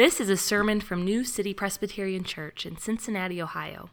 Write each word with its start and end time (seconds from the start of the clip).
This 0.00 0.18
is 0.18 0.30
a 0.30 0.36
sermon 0.38 0.80
from 0.80 1.04
New 1.04 1.24
City 1.24 1.52
Presbyterian 1.52 2.24
Church 2.24 2.64
in 2.64 2.78
Cincinnati, 2.78 3.42
Ohio. 3.42 3.90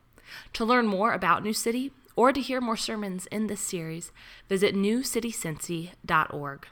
To 0.54 0.64
learn 0.64 0.88
more 0.88 1.12
about 1.12 1.44
New 1.44 1.52
City 1.52 1.92
or 2.16 2.32
to 2.32 2.40
hear 2.40 2.62
more 2.62 2.78
sermons 2.78 3.26
in 3.26 3.48
this 3.48 3.60
series, 3.60 4.14
visit 4.48 4.74
newcitycincy.org. 4.74 6.68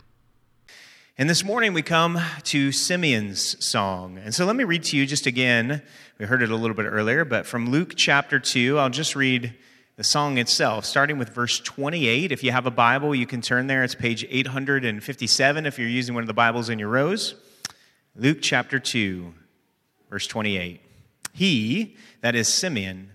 And 1.18 1.29
this 1.29 1.44
morning 1.44 1.74
we 1.74 1.82
come 1.82 2.18
to 2.44 2.71
Simeon's 2.71 3.62
song. 3.62 4.18
And 4.18 4.34
so 4.34 4.46
let 4.46 4.56
me 4.56 4.63
read 4.63 4.84
to 4.84 4.96
you 4.96 5.06
just 5.06 5.26
again. 5.26 5.81
We 6.17 6.28
heard 6.28 6.42
it 6.42 6.49
a 6.49 6.56
little 6.56 6.78
bit 6.78 6.86
earlier, 6.86 7.26
but 7.26 7.46
from 7.46 7.70
Luke 7.70 7.96
chapter 7.97 8.40
2, 8.40 8.79
I'll 8.79 8.90
just 8.90 9.17
read 9.17 9.54
the 9.97 10.06
song 10.06 10.38
itself, 10.38 10.86
starting 10.86 11.17
with 11.17 11.28
verse 11.28 11.60
28. 11.60 12.31
If 12.31 12.42
you 12.42 12.54
have 12.54 12.67
a 12.67 12.72
Bible, 12.72 13.13
you 13.13 13.28
can 13.28 13.42
turn 13.42 13.67
there. 13.67 13.83
It's 13.83 13.96
page 13.96 14.26
857 14.29 15.65
if 15.65 15.78
you're 15.78 15.90
using 15.90 16.16
one 16.16 16.23
of 16.23 16.27
the 16.27 16.34
Bibles 16.34 16.70
in 16.70 16.80
your 16.80 16.88
rows. 16.88 17.36
Luke 18.18 18.38
chapter 18.41 18.80
2, 18.80 19.34
verse 20.09 20.26
28. 20.26 20.80
He, 21.34 21.98
that 22.22 22.34
is 22.34 22.48
Simeon, 22.48 23.12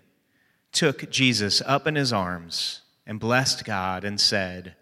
took 0.73 1.11
Jesus 1.11 1.63
up 1.65 1.87
in 1.87 1.95
his 1.95 2.13
arms 2.13 2.83
and 3.07 3.19
blessed 3.19 3.65
God 3.65 4.05
and 4.05 4.21
said, 4.21 4.75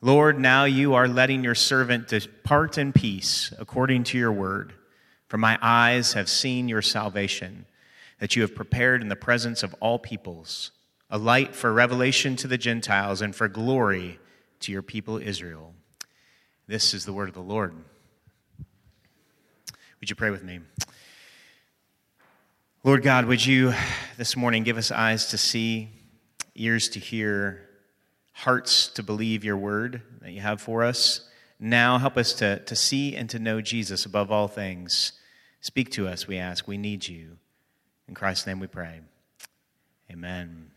Lord, 0.00 0.38
now 0.38 0.64
you 0.64 0.94
are 0.94 1.06
letting 1.06 1.44
your 1.44 1.54
servant 1.54 2.08
depart 2.08 2.78
in 2.78 2.94
peace 2.94 3.52
according 3.58 4.04
to 4.04 4.16
your 4.16 4.32
word. 4.32 4.72
For 5.26 5.36
my 5.36 5.58
eyes 5.60 6.14
have 6.14 6.30
seen 6.30 6.68
your 6.68 6.80
salvation, 6.80 7.66
that 8.20 8.34
you 8.34 8.40
have 8.40 8.54
prepared 8.54 9.02
in 9.02 9.08
the 9.08 9.16
presence 9.16 9.62
of 9.62 9.74
all 9.80 9.98
peoples, 9.98 10.70
a 11.10 11.18
light 11.18 11.54
for 11.54 11.74
revelation 11.74 12.36
to 12.36 12.48
the 12.48 12.56
Gentiles 12.56 13.20
and 13.20 13.36
for 13.36 13.48
glory 13.48 14.18
to 14.60 14.72
your 14.72 14.80
people 14.80 15.18
Israel. 15.18 15.74
This 16.66 16.94
is 16.94 17.04
the 17.04 17.12
word 17.12 17.28
of 17.28 17.34
the 17.34 17.42
Lord. 17.42 17.74
Would 20.00 20.10
you 20.10 20.16
pray 20.16 20.30
with 20.30 20.44
me? 20.44 20.60
Lord 22.84 23.02
God, 23.02 23.24
would 23.24 23.44
you 23.44 23.74
this 24.16 24.36
morning 24.36 24.62
give 24.62 24.78
us 24.78 24.92
eyes 24.92 25.26
to 25.30 25.38
see, 25.38 25.88
ears 26.54 26.88
to 26.90 27.00
hear, 27.00 27.68
hearts 28.32 28.86
to 28.90 29.02
believe 29.02 29.42
your 29.42 29.56
word 29.56 30.02
that 30.20 30.30
you 30.30 30.40
have 30.40 30.60
for 30.60 30.84
us? 30.84 31.28
Now 31.58 31.98
help 31.98 32.16
us 32.16 32.32
to, 32.34 32.60
to 32.60 32.76
see 32.76 33.16
and 33.16 33.28
to 33.30 33.40
know 33.40 33.60
Jesus 33.60 34.06
above 34.06 34.30
all 34.30 34.46
things. 34.46 35.12
Speak 35.60 35.90
to 35.92 36.06
us, 36.06 36.28
we 36.28 36.38
ask. 36.38 36.68
We 36.68 36.78
need 36.78 37.08
you. 37.08 37.36
In 38.06 38.14
Christ's 38.14 38.46
name 38.46 38.60
we 38.60 38.68
pray. 38.68 39.00
Amen. 40.12 40.70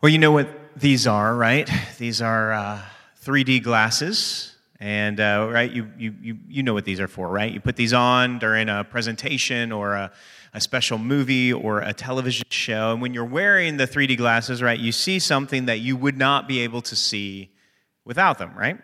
Well, 0.00 0.10
you 0.10 0.18
know 0.18 0.32
what 0.32 0.48
these 0.74 1.06
are, 1.06 1.32
right? 1.32 1.70
These 1.96 2.20
are 2.20 2.52
uh, 2.52 2.80
3D 3.24 3.62
glasses 3.62 4.55
and 4.78 5.20
uh, 5.20 5.48
right, 5.50 5.70
you, 5.70 5.90
you, 5.96 6.14
you 6.20 6.38
you 6.48 6.62
know 6.62 6.74
what 6.74 6.84
these 6.84 7.00
are 7.00 7.08
for, 7.08 7.28
right? 7.28 7.50
You 7.50 7.60
put 7.60 7.76
these 7.76 7.92
on 7.92 8.38
during 8.38 8.68
a 8.68 8.84
presentation 8.84 9.72
or 9.72 9.94
a, 9.94 10.12
a 10.52 10.60
special 10.60 10.98
movie 10.98 11.52
or 11.52 11.80
a 11.80 11.94
television 11.94 12.46
show. 12.50 12.92
And 12.92 13.00
when 13.00 13.14
you're 13.14 13.24
wearing 13.24 13.78
the 13.78 13.86
3D 13.86 14.18
glasses, 14.18 14.62
right, 14.62 14.78
you 14.78 14.92
see 14.92 15.18
something 15.18 15.66
that 15.66 15.80
you 15.80 15.96
would 15.96 16.18
not 16.18 16.46
be 16.46 16.60
able 16.60 16.82
to 16.82 16.96
see 16.96 17.50
without 18.04 18.38
them, 18.38 18.54
right? 18.56 18.78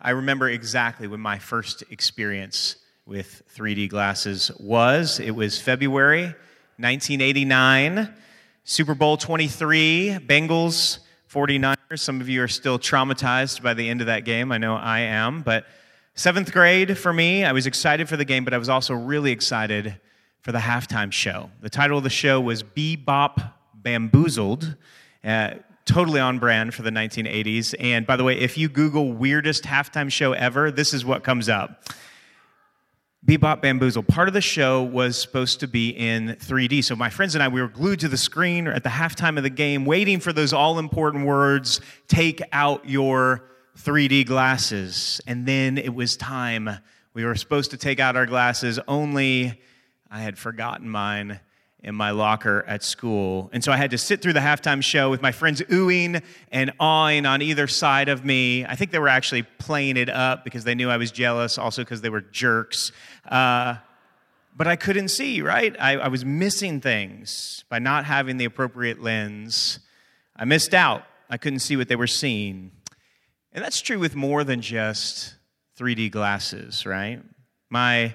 I 0.00 0.10
remember 0.10 0.48
exactly 0.48 1.08
when 1.08 1.20
my 1.20 1.38
first 1.38 1.82
experience 1.90 2.76
with 3.04 3.42
3D 3.56 3.88
glasses 3.88 4.50
was. 4.60 5.18
It 5.18 5.32
was 5.32 5.60
February 5.60 6.24
1989, 6.78 8.14
Super 8.64 8.94
Bowl 8.94 9.16
23, 9.16 10.18
Bengals 10.26 10.98
49ers. 11.36 11.98
Some 11.98 12.22
of 12.22 12.30
you 12.30 12.42
are 12.42 12.48
still 12.48 12.78
traumatized 12.78 13.62
by 13.62 13.74
the 13.74 13.90
end 13.90 14.00
of 14.00 14.06
that 14.06 14.24
game. 14.24 14.50
I 14.50 14.56
know 14.56 14.74
I 14.74 15.00
am. 15.00 15.42
But 15.42 15.66
seventh 16.14 16.50
grade 16.50 16.96
for 16.96 17.12
me, 17.12 17.44
I 17.44 17.52
was 17.52 17.66
excited 17.66 18.08
for 18.08 18.16
the 18.16 18.24
game, 18.24 18.42
but 18.42 18.54
I 18.54 18.58
was 18.58 18.70
also 18.70 18.94
really 18.94 19.32
excited 19.32 20.00
for 20.40 20.52
the 20.52 20.60
halftime 20.60 21.12
show. 21.12 21.50
The 21.60 21.68
title 21.68 21.98
of 21.98 22.04
the 22.04 22.10
show 22.10 22.40
was 22.40 22.62
Bebop 22.62 23.52
Bamboozled. 23.74 24.76
Uh, 25.22 25.56
totally 25.84 26.20
on 26.20 26.38
brand 26.38 26.72
for 26.72 26.80
the 26.80 26.90
1980s. 26.90 27.74
And 27.80 28.06
by 28.06 28.16
the 28.16 28.24
way, 28.24 28.38
if 28.38 28.56
you 28.56 28.70
Google 28.70 29.12
weirdest 29.12 29.64
halftime 29.64 30.10
show 30.10 30.32
ever, 30.32 30.70
this 30.70 30.94
is 30.94 31.04
what 31.04 31.22
comes 31.22 31.50
up. 31.50 31.84
Bebop 33.26 33.60
Bamboozle. 33.60 34.04
Part 34.04 34.28
of 34.28 34.34
the 34.34 34.40
show 34.40 34.84
was 34.84 35.20
supposed 35.20 35.58
to 35.58 35.66
be 35.66 35.90
in 35.90 36.36
3D. 36.36 36.84
So 36.84 36.94
my 36.94 37.10
friends 37.10 37.34
and 37.34 37.42
I, 37.42 37.48
we 37.48 37.60
were 37.60 37.66
glued 37.66 37.98
to 38.00 38.08
the 38.08 38.16
screen 38.16 38.68
at 38.68 38.84
the 38.84 38.88
halftime 38.88 39.36
of 39.36 39.42
the 39.42 39.50
game, 39.50 39.84
waiting 39.84 40.20
for 40.20 40.32
those 40.32 40.52
all 40.52 40.78
important 40.78 41.26
words 41.26 41.80
take 42.06 42.40
out 42.52 42.88
your 42.88 43.42
3D 43.78 44.26
glasses. 44.26 45.20
And 45.26 45.44
then 45.44 45.76
it 45.76 45.92
was 45.92 46.16
time. 46.16 46.70
We 47.14 47.24
were 47.24 47.34
supposed 47.34 47.72
to 47.72 47.76
take 47.76 47.98
out 47.98 48.14
our 48.14 48.26
glasses, 48.26 48.78
only 48.86 49.60
I 50.08 50.20
had 50.20 50.38
forgotten 50.38 50.88
mine 50.88 51.40
in 51.82 51.94
my 51.94 52.10
locker 52.10 52.64
at 52.66 52.82
school. 52.82 53.50
And 53.52 53.62
so 53.62 53.70
I 53.70 53.76
had 53.76 53.90
to 53.92 53.98
sit 53.98 54.22
through 54.22 54.32
the 54.32 54.40
halftime 54.40 54.82
show 54.82 55.10
with 55.10 55.22
my 55.22 55.30
friends 55.32 55.60
oohing 55.62 56.22
and 56.50 56.72
awing 56.80 57.26
on 57.26 57.42
either 57.42 57.66
side 57.66 58.08
of 58.08 58.24
me. 58.24 58.64
I 58.64 58.74
think 58.74 58.90
they 58.90 58.98
were 58.98 59.08
actually 59.08 59.42
playing 59.42 59.96
it 59.96 60.08
up 60.08 60.42
because 60.42 60.64
they 60.64 60.74
knew 60.74 60.90
I 60.90 60.96
was 60.96 61.12
jealous, 61.12 61.58
also 61.58 61.82
because 61.82 62.00
they 62.00 62.08
were 62.08 62.22
jerks. 62.22 62.92
Uh, 63.28 63.76
but 64.56 64.66
I 64.66 64.76
couldn't 64.76 65.08
see, 65.08 65.42
right? 65.42 65.76
I, 65.78 65.96
I 65.98 66.08
was 66.08 66.24
missing 66.24 66.80
things 66.80 67.64
by 67.68 67.78
not 67.78 68.06
having 68.06 68.38
the 68.38 68.46
appropriate 68.46 69.02
lens. 69.02 69.80
I 70.34 70.44
missed 70.46 70.74
out. 70.74 71.04
I 71.28 71.36
couldn't 71.36 71.58
see 71.58 71.76
what 71.76 71.88
they 71.88 71.96
were 71.96 72.06
seeing. 72.06 72.72
And 73.52 73.62
that's 73.64 73.80
true 73.80 73.98
with 73.98 74.16
more 74.16 74.44
than 74.44 74.60
just 74.60 75.34
3D 75.78 76.10
glasses, 76.10 76.86
right? 76.86 77.20
My 77.68 78.14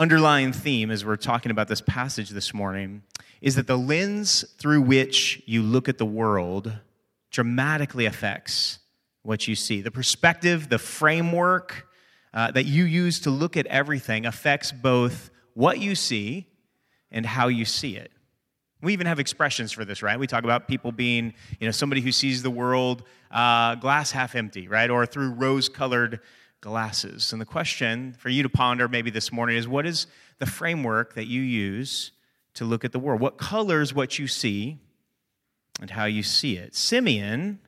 underlying 0.00 0.50
theme 0.50 0.90
as 0.90 1.04
we're 1.04 1.14
talking 1.14 1.50
about 1.50 1.68
this 1.68 1.82
passage 1.82 2.30
this 2.30 2.54
morning 2.54 3.02
is 3.42 3.56
that 3.56 3.66
the 3.66 3.76
lens 3.76 4.46
through 4.56 4.80
which 4.80 5.42
you 5.44 5.62
look 5.62 5.90
at 5.90 5.98
the 5.98 6.06
world 6.06 6.72
dramatically 7.30 8.06
affects 8.06 8.78
what 9.24 9.46
you 9.46 9.54
see. 9.54 9.82
The 9.82 9.90
perspective, 9.90 10.70
the 10.70 10.78
framework 10.78 11.86
uh, 12.32 12.50
that 12.52 12.64
you 12.64 12.84
use 12.84 13.20
to 13.20 13.30
look 13.30 13.58
at 13.58 13.66
everything 13.66 14.24
affects 14.24 14.72
both 14.72 15.30
what 15.52 15.78
you 15.80 15.94
see 15.94 16.46
and 17.10 17.26
how 17.26 17.48
you 17.48 17.66
see 17.66 17.96
it. 17.96 18.10
We 18.80 18.94
even 18.94 19.06
have 19.06 19.18
expressions 19.18 19.70
for 19.70 19.84
this, 19.84 20.02
right? 20.02 20.18
We 20.18 20.26
talk 20.26 20.44
about 20.44 20.66
people 20.66 20.92
being, 20.92 21.34
you 21.58 21.68
know, 21.68 21.72
somebody 21.72 22.00
who 22.00 22.12
sees 22.12 22.42
the 22.42 22.50
world 22.50 23.02
uh, 23.30 23.74
glass 23.74 24.12
half 24.12 24.34
empty, 24.34 24.66
right? 24.66 24.88
Or 24.88 25.04
through 25.04 25.32
rose 25.32 25.68
colored 25.68 26.20
glasses. 26.60 27.32
And 27.32 27.40
the 27.40 27.46
question 27.46 28.14
for 28.18 28.28
you 28.28 28.42
to 28.42 28.48
ponder 28.48 28.88
maybe 28.88 29.10
this 29.10 29.32
morning 29.32 29.56
is 29.56 29.66
what 29.66 29.86
is 29.86 30.06
the 30.38 30.46
framework 30.46 31.14
that 31.14 31.26
you 31.26 31.40
use 31.40 32.12
to 32.54 32.64
look 32.64 32.84
at 32.84 32.92
the 32.92 32.98
world? 32.98 33.20
What 33.20 33.38
colors 33.38 33.94
what 33.94 34.18
you 34.18 34.26
see 34.26 34.78
and 35.80 35.90
how 35.90 36.04
you 36.04 36.22
see 36.22 36.56
it? 36.56 36.74
Simeon 36.74 37.60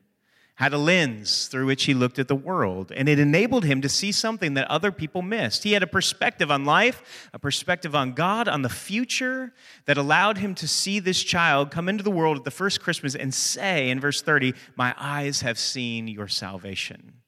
had 0.55 0.71
a 0.71 0.77
lens 0.77 1.47
through 1.47 1.65
which 1.65 1.85
he 1.85 1.95
looked 1.95 2.19
at 2.19 2.27
the 2.27 2.35
world, 2.35 2.91
and 2.95 3.09
it 3.09 3.17
enabled 3.17 3.65
him 3.65 3.81
to 3.81 3.89
see 3.89 4.11
something 4.11 4.53
that 4.53 4.69
other 4.69 4.91
people 4.91 5.23
missed. 5.23 5.63
He 5.63 5.71
had 5.71 5.81
a 5.81 5.87
perspective 5.87 6.51
on 6.51 6.63
life, 6.63 7.29
a 7.33 7.39
perspective 7.39 7.95
on 7.95 8.13
God, 8.13 8.47
on 8.47 8.61
the 8.61 8.69
future, 8.69 9.53
that 9.85 9.97
allowed 9.97 10.37
him 10.37 10.53
to 10.55 10.67
see 10.67 10.99
this 10.99 11.23
child 11.23 11.71
come 11.71 11.89
into 11.89 12.03
the 12.03 12.11
world 12.11 12.37
at 12.37 12.43
the 12.43 12.51
first 12.51 12.81
Christmas 12.81 13.15
and 13.15 13.33
say 13.33 13.89
in 13.89 13.99
verse 13.99 14.21
30, 14.21 14.53
My 14.75 14.93
eyes 14.95 15.41
have 15.41 15.57
seen 15.57 16.07
your 16.07 16.27
salvation. 16.27 17.22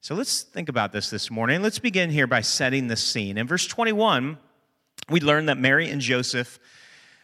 So 0.00 0.14
let's 0.14 0.42
think 0.42 0.68
about 0.68 0.92
this 0.92 1.10
this 1.10 1.28
morning. 1.28 1.60
Let's 1.60 1.80
begin 1.80 2.10
here 2.10 2.28
by 2.28 2.40
setting 2.40 2.86
the 2.86 2.96
scene. 2.96 3.36
In 3.36 3.48
verse 3.48 3.66
21, 3.66 4.38
we 5.10 5.20
learn 5.20 5.46
that 5.46 5.58
Mary 5.58 5.90
and 5.90 6.00
Joseph 6.00 6.60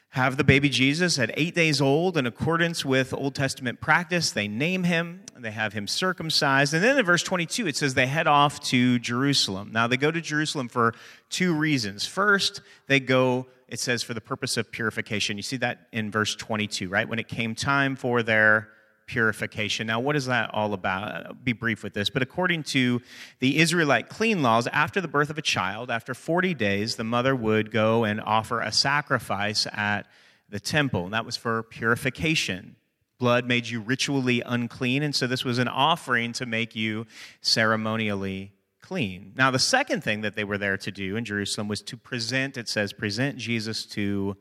have 0.09 0.37
the 0.37 0.45
baby 0.45 0.69
Jesus 0.69 1.17
at 1.21 1.31
eight 1.35 1.55
days 1.55 1.81
old 1.81 2.17
in 2.17 2.27
accordance 2.27 2.85
with 2.85 3.15
Old 3.15 3.37
Testament 3.37 3.81
practice. 3.81 4.33
They 4.33 4.49
name 4.49 4.83
him, 4.83 5.23
they 5.39 5.53
have 5.53 5.73
him 5.73 5.87
circumcised. 5.87 6.75
And 6.75 6.83
then 6.83 6.99
in 6.99 7.05
verse 7.05 7.23
22, 7.23 7.69
it 7.69 7.77
says 7.77 7.95
they 7.95 8.09
head 8.09 8.27
off 8.27 8.59
to 8.65 8.99
Jerusalem. 8.99 9.71
Now, 9.73 9.87
they 9.87 9.97
go 9.97 10.11
to 10.11 10.21
Jerusalem 10.21 10.69
for 10.69 10.95
two 11.31 11.55
reasons. 11.55 12.07
First, 12.07 12.61
they 12.89 12.99
go, 12.99 13.47
it 13.69 13.79
says, 13.79 14.03
for 14.03 14.15
the 14.15 14.21
purpose 14.21 14.57
of 14.57 14.73
purification. 14.73 15.37
You 15.37 15.45
see 15.45 15.59
that 15.59 15.87
in 15.93 16.11
verse 16.11 16.35
22, 16.35 16.89
right? 16.89 17.09
When 17.09 17.21
it 17.21 17.29
came 17.29 17.55
time 17.55 17.95
for 17.95 18.25
their 18.25 18.69
purification. 19.07 19.87
Now, 19.87 20.01
what 20.01 20.17
is 20.17 20.27
that 20.27 20.51
all 20.53 20.73
about? 20.73 21.27
I'll 21.27 21.35
be 21.35 21.53
brief 21.53 21.83
with 21.83 21.95
this, 21.95 22.11
but 22.11 22.23
according 22.23 22.63
to 22.65 23.03
the 23.39 23.59
Israelite 23.59 24.09
clean 24.09 24.43
laws, 24.43 24.67
after 24.69 25.01
the 25.01 25.09
birth 25.09 25.31
of 25.31 25.39
a 25.39 25.43
child, 25.43 25.91
after 25.91 26.15
40 26.15 26.55
days, 26.55 26.97
the 26.97 27.05
mother 27.05 27.35
would 27.35 27.71
go 27.71 28.05
and 28.05 28.21
offer 28.21 28.61
a 28.61 28.73
sacrifice 28.73 29.67
at 29.73 30.07
the 30.49 30.61
temple, 30.61 31.05
and 31.05 31.15
that 31.15 31.27
was 31.27 31.37
for 31.37 31.63
purification. 31.63 32.77
Blood 33.19 33.47
made 33.47 33.69
you 33.69 33.81
ritually 33.81 34.43
unclean, 34.45 35.03
and 35.03 35.15
so 35.15 35.27
this 35.27 35.45
was 35.45 35.59
an 35.59 35.69
offering 35.69 36.33
to 36.35 36.47
make 36.47 36.75
you 36.75 37.07
ceremonially 37.41 38.53
clean. 38.81 39.33
Now, 39.35 39.51
the 39.51 39.59
second 39.59 40.05
thing 40.05 40.21
that 40.23 40.35
they 40.37 40.45
were 40.45 40.59
there 40.59 40.77
to 40.77 40.91
do 40.91 41.17
in 41.17 41.25
Jerusalem 41.25 41.69
was 41.69 41.81
to 41.83 41.97
present, 41.97 42.57
it 42.57 42.69
says, 42.69 42.93
present 42.93 43.39
Jesus 43.39 43.87
to 43.87 44.37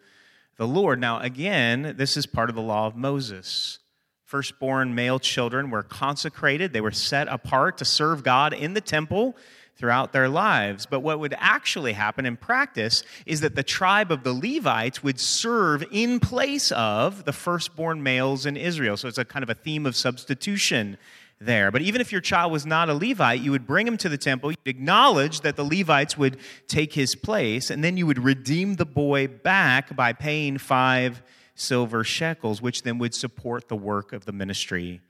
the 0.58 0.68
Lord. 0.68 1.00
Now, 1.00 1.20
again, 1.20 1.96
this 1.98 2.18
is 2.18 2.26
part 2.26 2.50
of 2.50 2.56
the 2.56 2.62
law 2.62 2.88
of 2.88 2.96
Moses 2.96 3.80
firstborn 4.34 4.96
male 4.96 5.20
children 5.20 5.70
were 5.70 5.84
consecrated. 5.84 6.74
They 6.74 6.82
were 6.82 6.92
set 6.92 7.28
apart 7.28 7.78
to 7.78 7.86
serve 7.86 8.24
God 8.24 8.52
in 8.52 8.74
the 8.74 8.82
temple. 8.82 9.36
throughout 9.76 10.14
their 10.14 10.30
lives. 10.30 10.86
But 10.86 11.00
what 11.02 11.20
would 11.20 11.34
actually 11.40 11.94
happen 11.94 12.26
in 12.28 12.38
practice 12.38 13.04
is 13.26 13.42
that 13.42 13.56
the 13.56 13.64
tribe 13.64 14.12
of 14.12 14.24
the 14.24 14.32
Levites 14.32 15.04
would 15.04 15.20
serve 15.20 15.84
in 15.92 16.20
place 16.20 16.72
of 16.72 17.26
the 17.26 17.34
firstborn 17.34 18.04
males 18.04 18.46
in 18.46 18.56
Israel. 18.56 18.98
So 18.98 19.08
it's 19.08 19.18
a 19.18 19.26
kind 19.26 19.42
of 19.42 19.50
a 19.50 19.56
theme 19.56 19.88
of 19.88 19.96
substitution 19.96 20.98
there. 21.42 21.72
But 21.72 21.82
even 21.82 22.02
if 22.02 22.12
your 22.12 22.22
child 22.22 22.52
was 22.52 22.66
not 22.66 22.88
a 22.88 22.94
Levite, 22.94 23.42
you 23.42 23.52
would 23.52 23.66
bring 23.66 23.88
him 23.88 23.98
to 23.98 24.10
the 24.10 24.18
temple, 24.18 24.52
you'd 24.52 24.60
acknowledge 24.68 25.42
that 25.42 25.56
the 25.56 25.66
Levites 25.66 26.18
would 26.18 26.38
take 26.68 26.94
his 26.94 27.16
place, 27.16 27.70
and 27.70 27.84
then 27.84 27.98
you 27.98 28.06
would 28.06 28.24
redeem 28.24 28.76
the 28.76 28.86
boy 28.86 29.28
back 29.28 29.96
by 29.96 30.14
paying 30.14 30.60
five 30.60 31.24
silver 31.56 32.04
shekels, 32.04 32.62
which 32.62 32.84
then 32.84 32.98
would 33.00 33.14
support 33.14 33.68
the 33.68 33.76
work 33.76 34.14
of 34.14 34.26
the 34.26 34.32
ministry 34.32 35.02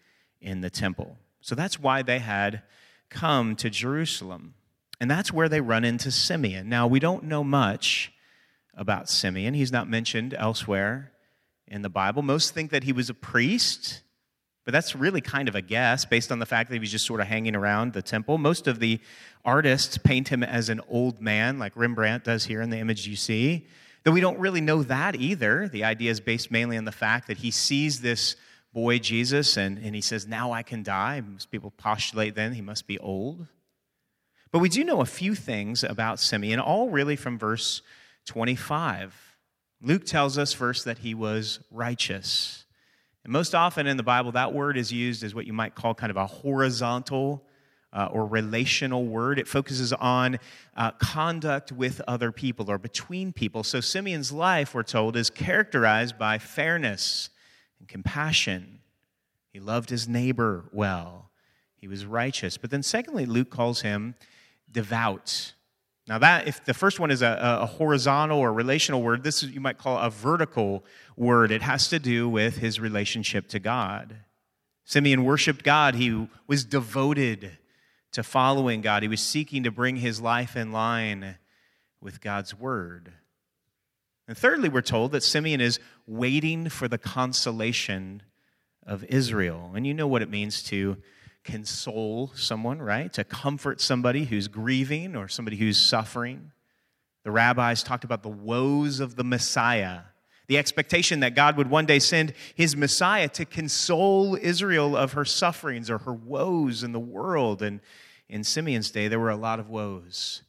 in 0.41 0.61
the 0.61 0.69
temple. 0.69 1.17
So 1.41 1.55
that's 1.55 1.79
why 1.79 2.01
they 2.01 2.19
had 2.19 2.61
come 3.09 3.55
to 3.57 3.69
Jerusalem. 3.69 4.55
And 4.99 5.09
that's 5.09 5.31
where 5.31 5.49
they 5.49 5.61
run 5.61 5.83
into 5.83 6.11
Simeon. 6.11 6.69
Now, 6.69 6.87
we 6.87 6.99
don't 6.99 7.23
know 7.23 7.43
much 7.43 8.11
about 8.75 9.09
Simeon. 9.09 9.53
He's 9.53 9.71
not 9.71 9.89
mentioned 9.89 10.33
elsewhere 10.33 11.11
in 11.67 11.81
the 11.81 11.89
Bible. 11.89 12.21
Most 12.21 12.53
think 12.53 12.71
that 12.71 12.83
he 12.83 12.93
was 12.93 13.09
a 13.09 13.13
priest 13.13 14.03
but 14.65 14.71
that's 14.71 14.95
really 14.95 15.21
kind 15.21 15.49
of 15.49 15.55
a 15.55 15.61
guess 15.61 16.05
based 16.05 16.31
on 16.31 16.39
the 16.39 16.45
fact 16.45 16.69
that 16.69 16.75
he 16.75 16.79
was 16.79 16.91
just 16.91 17.05
sort 17.05 17.19
of 17.19 17.27
hanging 17.27 17.55
around 17.55 17.93
the 17.93 18.01
temple. 18.01 18.37
Most 18.37 18.67
of 18.67 18.79
the 18.79 18.99
artists 19.43 19.97
paint 19.97 20.29
him 20.29 20.41
as 20.41 20.69
an 20.69 20.79
old 20.87 21.21
man, 21.21 21.59
like 21.59 21.73
Rembrandt 21.75 22.23
does 22.23 22.45
here 22.45 22.61
in 22.61 22.69
the 22.69 22.77
image 22.77 23.05
you 23.05 23.17
see. 23.17 23.67
Though 24.03 24.11
we 24.11 24.21
don't 24.21 24.39
really 24.39 24.61
know 24.61 24.83
that 24.83 25.15
either. 25.15 25.67
The 25.67 25.85
idea 25.85 26.11
is 26.11 26.19
based 26.19 26.51
mainly 26.51 26.77
on 26.77 26.85
the 26.85 26.91
fact 26.91 27.27
that 27.27 27.37
he 27.37 27.51
sees 27.51 28.01
this 28.01 28.35
boy 28.73 28.99
Jesus 28.99 29.55
and, 29.55 29.77
and 29.77 29.95
he 29.95 30.01
says, 30.01 30.27
Now 30.27 30.51
I 30.51 30.63
can 30.63 30.83
die. 30.83 31.21
Most 31.21 31.51
people 31.51 31.71
postulate 31.71 32.35
then 32.35 32.53
he 32.53 32.61
must 32.61 32.85
be 32.85 32.99
old. 32.99 33.47
But 34.51 34.59
we 34.59 34.69
do 34.69 34.83
know 34.83 35.01
a 35.01 35.05
few 35.05 35.35
things 35.35 35.83
about 35.83 36.19
Simeon, 36.19 36.59
all 36.59 36.89
really 36.89 37.15
from 37.15 37.39
verse 37.39 37.81
25. 38.25 39.37
Luke 39.81 40.05
tells 40.05 40.37
us 40.37 40.53
first 40.53 40.85
that 40.85 40.99
he 40.99 41.13
was 41.13 41.59
righteous. 41.71 42.65
And 43.23 43.33
most 43.33 43.55
often 43.55 43.87
in 43.87 43.97
the 43.97 44.03
Bible, 44.03 44.33
that 44.33 44.53
word 44.53 44.77
is 44.77 44.91
used 44.91 45.23
as 45.23 45.33
what 45.33 45.47
you 45.47 45.53
might 45.53 45.75
call 45.75 45.95
kind 45.95 46.11
of 46.11 46.17
a 46.17 46.27
horizontal 46.27 47.45
uh, 47.93 48.09
or 48.11 48.25
relational 48.25 49.05
word. 49.05 49.39
It 49.39 49.47
focuses 49.47 49.93
on 49.93 50.39
uh, 50.75 50.91
conduct 50.91 51.71
with 51.71 52.01
other 52.07 52.31
people 52.31 52.69
or 52.69 52.77
between 52.77 53.31
people. 53.31 53.63
So 53.63 53.79
Simeon's 53.79 54.31
life, 54.31 54.73
we're 54.73 54.83
told, 54.83 55.15
is 55.15 55.29
characterized 55.29 56.17
by 56.17 56.39
fairness 56.39 57.29
and 57.79 57.87
compassion. 57.87 58.79
He 59.51 59.59
loved 59.59 59.89
his 59.89 60.07
neighbor 60.07 60.65
well, 60.73 61.29
he 61.75 61.87
was 61.87 62.05
righteous. 62.05 62.57
But 62.57 62.71
then, 62.71 62.81
secondly, 62.81 63.25
Luke 63.25 63.49
calls 63.49 63.81
him 63.81 64.15
devout. 64.71 65.53
Now, 66.07 66.17
that 66.17 66.47
if 66.47 66.65
the 66.65 66.73
first 66.73 66.99
one 66.99 67.11
is 67.11 67.21
a, 67.21 67.59
a, 67.61 67.65
horizontal 67.65 68.39
or 68.39 68.51
relational 68.51 69.01
word, 69.01 69.23
this 69.23 69.41
is, 69.41 69.51
you 69.51 69.61
might 69.61 69.77
call 69.77 69.97
a 69.97 70.09
vertical 70.09 70.83
word. 71.15 71.51
It 71.51 71.61
has 71.61 71.87
to 71.89 71.99
do 71.99 72.27
with 72.27 72.57
his 72.57 72.79
relationship 72.79 73.47
to 73.49 73.59
God. 73.59 74.17
Simeon 74.83 75.23
worshiped 75.23 75.63
God. 75.63 75.95
He 75.95 76.27
was 76.45 76.65
devoted 76.65 77.57
to 78.13 78.23
following 78.23 78.81
God. 78.81 79.03
He 79.03 79.09
was 79.09 79.21
seeking 79.21 79.63
to 79.63 79.71
bring 79.71 79.97
his 79.97 80.21
life 80.21 80.55
in 80.55 80.71
line 80.71 81.37
with 82.01 82.21
God's 82.21 82.57
word. 82.57 83.13
And 84.27 84.37
thirdly, 84.37 84.69
we're 84.69 84.81
told 84.81 85.11
that 85.11 85.23
Simeon 85.23 85.61
is 85.61 85.79
waiting 86.07 86.69
for 86.69 86.87
the 86.87 86.97
consolation 86.97 88.23
of 88.85 89.03
Israel. 89.05 89.71
And 89.75 89.85
you 89.85 89.93
know 89.93 90.07
what 90.07 90.21
it 90.21 90.29
means 90.29 90.63
to 90.63 90.97
console 91.43 92.31
someone, 92.35 92.81
right? 92.81 93.11
To 93.13 93.23
comfort 93.23 93.81
somebody 93.81 94.25
who's 94.25 94.47
grieving 94.47 95.15
or 95.15 95.27
somebody 95.27 95.57
who's 95.57 95.79
suffering. 95.79 96.51
The 97.23 97.31
rabbis 97.31 97.83
talked 97.83 98.03
about 98.03 98.23
the 98.23 98.29
woes 98.29 98.99
of 98.99 99.15
the 99.15 99.23
Messiah, 99.23 100.01
the 100.47 100.57
expectation 100.57 101.21
that 101.21 101.35
God 101.35 101.57
would 101.57 101.69
one 101.69 101.85
day 101.85 101.99
send 101.99 102.33
his 102.55 102.75
Messiah 102.75 103.29
to 103.29 103.45
console 103.45 104.35
Israel 104.35 104.95
of 104.95 105.13
her 105.13 105.25
sufferings 105.25 105.89
or 105.89 105.99
her 105.99 106.13
woes 106.13 106.83
in 106.83 106.91
the 106.91 106.99
world. 106.99 107.61
And 107.61 107.79
in 108.29 108.43
Simeon's 108.43 108.91
day, 108.91 109.07
there 109.07 109.19
were 109.19 109.29
a 109.29 109.35
lot 109.35 109.59
of 109.59 109.69
woes, 109.69 110.43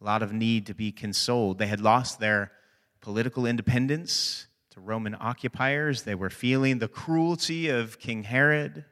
a 0.00 0.04
lot 0.04 0.22
of 0.22 0.32
need 0.32 0.66
to 0.66 0.74
be 0.74 0.92
consoled. 0.92 1.58
They 1.58 1.66
had 1.66 1.80
lost 1.80 2.20
their 2.20 2.52
political 3.00 3.46
independence 3.46 4.46
to 4.70 4.80
Roman 4.80 5.16
occupiers, 5.20 6.02
they 6.02 6.16
were 6.16 6.30
feeling 6.30 6.80
the 6.80 6.88
cruelty 6.88 7.68
of 7.68 8.00
King 8.00 8.24
Herod. 8.24 8.84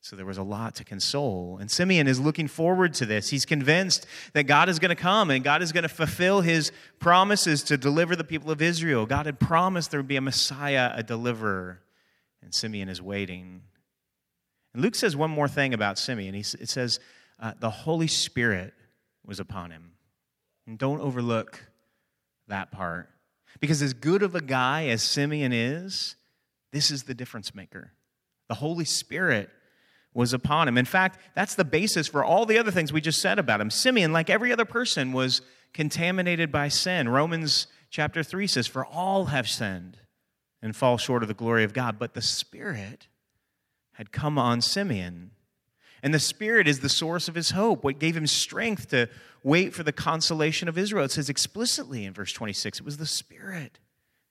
So 0.00 0.16
there 0.16 0.26
was 0.26 0.38
a 0.38 0.42
lot 0.42 0.74
to 0.76 0.84
console. 0.84 1.58
And 1.60 1.70
Simeon 1.70 2.08
is 2.08 2.18
looking 2.18 2.48
forward 2.48 2.94
to 2.94 3.06
this. 3.06 3.28
He's 3.28 3.44
convinced 3.44 4.06
that 4.32 4.44
God 4.44 4.68
is 4.68 4.80
going 4.80 4.88
to 4.88 4.96
come 4.96 5.30
and 5.30 5.44
God 5.44 5.62
is 5.62 5.70
going 5.70 5.82
to 5.82 5.88
fulfill 5.88 6.40
his 6.40 6.72
promises 6.98 7.62
to 7.64 7.76
deliver 7.76 8.16
the 8.16 8.24
people 8.24 8.50
of 8.50 8.60
Israel. 8.60 9.06
God 9.06 9.26
had 9.26 9.38
promised 9.38 9.92
there 9.92 10.00
would 10.00 10.08
be 10.08 10.16
a 10.16 10.20
Messiah, 10.20 10.90
a 10.94 11.04
deliverer. 11.04 11.82
And 12.42 12.52
Simeon 12.52 12.88
is 12.88 13.00
waiting. 13.00 13.62
And 14.74 14.82
Luke 14.82 14.94
says 14.94 15.16
one 15.16 15.30
more 15.30 15.48
thing 15.48 15.74
about 15.74 15.98
Simeon. 15.98 16.34
He, 16.34 16.40
it 16.40 16.68
says, 16.68 17.00
uh, 17.38 17.52
the 17.58 17.70
Holy 17.70 18.06
Spirit 18.06 18.74
was 19.24 19.40
upon 19.40 19.70
him. 19.70 19.92
And 20.66 20.78
don't 20.78 21.00
overlook 21.00 21.64
that 22.48 22.70
part. 22.70 23.10
Because 23.60 23.82
as 23.82 23.92
good 23.92 24.22
of 24.22 24.34
a 24.34 24.40
guy 24.40 24.86
as 24.86 25.02
Simeon 25.02 25.52
is, 25.52 26.16
this 26.72 26.90
is 26.90 27.02
the 27.02 27.14
difference 27.14 27.54
maker. 27.54 27.92
The 28.48 28.54
Holy 28.54 28.84
Spirit 28.84 29.50
was 30.14 30.32
upon 30.32 30.68
him. 30.68 30.78
In 30.78 30.84
fact, 30.84 31.18
that's 31.34 31.54
the 31.54 31.64
basis 31.64 32.08
for 32.08 32.24
all 32.24 32.46
the 32.46 32.58
other 32.58 32.70
things 32.70 32.92
we 32.92 33.00
just 33.00 33.20
said 33.20 33.38
about 33.38 33.60
him. 33.60 33.70
Simeon, 33.70 34.12
like 34.12 34.30
every 34.30 34.52
other 34.52 34.64
person, 34.64 35.12
was 35.12 35.42
contaminated 35.72 36.52
by 36.52 36.68
sin. 36.68 37.08
Romans 37.08 37.66
chapter 37.90 38.22
3 38.22 38.46
says, 38.46 38.66
For 38.66 38.84
all 38.84 39.26
have 39.26 39.48
sinned 39.48 39.98
and 40.60 40.76
fall 40.76 40.98
short 40.98 41.22
of 41.22 41.28
the 41.28 41.34
glory 41.34 41.64
of 41.64 41.72
God. 41.72 41.98
But 41.98 42.14
the 42.14 42.22
Spirit 42.22 43.08
had 43.92 44.12
come 44.12 44.38
on 44.38 44.60
Simeon. 44.60 45.32
And 46.02 46.12
the 46.12 46.18
Spirit 46.18 46.66
is 46.66 46.80
the 46.80 46.88
source 46.88 47.28
of 47.28 47.34
his 47.34 47.50
hope, 47.50 47.84
what 47.84 47.98
gave 47.98 48.16
him 48.16 48.26
strength 48.26 48.88
to 48.90 49.08
wait 49.44 49.72
for 49.74 49.82
the 49.82 49.92
consolation 49.92 50.68
of 50.68 50.76
Israel. 50.76 51.04
It 51.04 51.12
says 51.12 51.28
explicitly 51.28 52.04
in 52.04 52.12
verse 52.12 52.32
26 52.32 52.80
it 52.80 52.84
was 52.84 52.96
the 52.96 53.06
Spirit. 53.06 53.78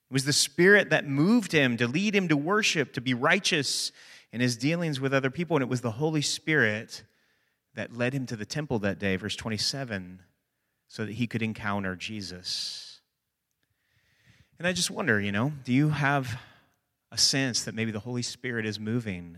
It 0.10 0.14
was 0.14 0.26
the 0.26 0.34
Spirit 0.34 0.90
that 0.90 1.08
moved 1.08 1.54
him 1.54 1.78
to 1.78 1.88
lead 1.88 2.16
him 2.16 2.28
to 2.28 2.36
worship, 2.36 2.94
to 2.94 3.02
be 3.02 3.14
righteous, 3.14 3.92
in 4.32 4.42
his 4.42 4.58
dealings 4.58 5.00
with 5.00 5.14
other 5.14 5.30
people. 5.30 5.56
And 5.58 5.64
it 5.64 5.70
was 5.70 5.82
the 5.82 5.92
Holy 5.92 6.22
Spirit 6.22 7.04
that 7.76 7.96
led 7.96 8.14
him 8.14 8.26
to 8.28 8.36
the 8.36 8.46
temple 8.46 8.80
that 8.80 9.00
day, 9.00 9.16
verse 9.16 9.36
27, 9.36 10.22
so 10.88 11.06
that 11.06 11.14
he 11.14 11.28
could 11.28 11.42
encounter 11.42 11.96
Jesus. 11.96 13.02
And 14.60 14.68
I 14.68 14.74
just 14.74 14.92
wonder, 14.92 15.20
you 15.20 15.32
know, 15.32 15.54
do 15.64 15.74
you 15.74 15.90
have 15.90 16.40
a 17.12 17.18
sense 17.18 17.64
that 17.64 17.76
maybe 17.76 17.92
the 17.92 18.00
Holy 18.00 18.22
Spirit 18.22 18.66
is 18.66 18.80
moving 18.80 19.38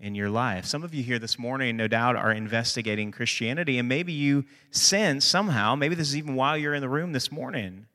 in 0.00 0.14
your 0.14 0.30
life? 0.30 0.64
Some 0.64 0.82
of 0.82 0.94
you 0.94 1.02
here 1.02 1.18
this 1.18 1.38
morning, 1.38 1.76
no 1.76 1.86
doubt, 1.86 2.16
are 2.16 2.32
investigating 2.32 3.12
Christianity, 3.12 3.78
and 3.78 3.88
maybe 3.88 4.12
you 4.12 4.44
sense 4.70 5.24
somehow, 5.24 5.74
maybe 5.74 5.94
this 5.94 6.08
is 6.08 6.16
even 6.16 6.34
while 6.34 6.56
you're 6.56 6.74
in 6.74 6.80
the 6.80 6.88
room 6.88 7.12
this 7.12 7.30
morning, 7.30 7.86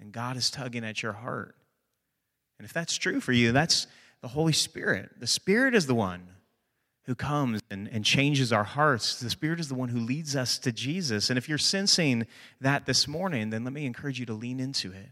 and 0.00 0.12
God 0.12 0.36
is 0.36 0.50
tugging 0.50 0.84
at 0.84 1.02
your 1.02 1.12
heart. 1.12 1.54
And 2.58 2.66
if 2.66 2.72
that's 2.72 2.96
true 2.96 3.20
for 3.20 3.32
you, 3.32 3.52
that's 3.52 3.86
the 4.20 4.28
Holy 4.28 4.52
Spirit. 4.52 5.20
The 5.20 5.26
Spirit 5.26 5.74
is 5.74 5.86
the 5.86 5.94
one 5.94 6.26
who 7.04 7.14
comes 7.14 7.60
and, 7.70 7.88
and 7.88 8.04
changes 8.04 8.52
our 8.52 8.64
hearts. 8.64 9.20
The 9.20 9.30
Spirit 9.30 9.60
is 9.60 9.68
the 9.68 9.74
one 9.74 9.90
who 9.90 10.00
leads 10.00 10.34
us 10.34 10.58
to 10.58 10.72
Jesus. 10.72 11.30
And 11.30 11.38
if 11.38 11.48
you're 11.48 11.58
sensing 11.58 12.26
that 12.60 12.86
this 12.86 13.06
morning, 13.06 13.50
then 13.50 13.62
let 13.62 13.72
me 13.72 13.86
encourage 13.86 14.18
you 14.18 14.26
to 14.26 14.34
lean 14.34 14.58
into 14.58 14.90
it, 14.90 15.10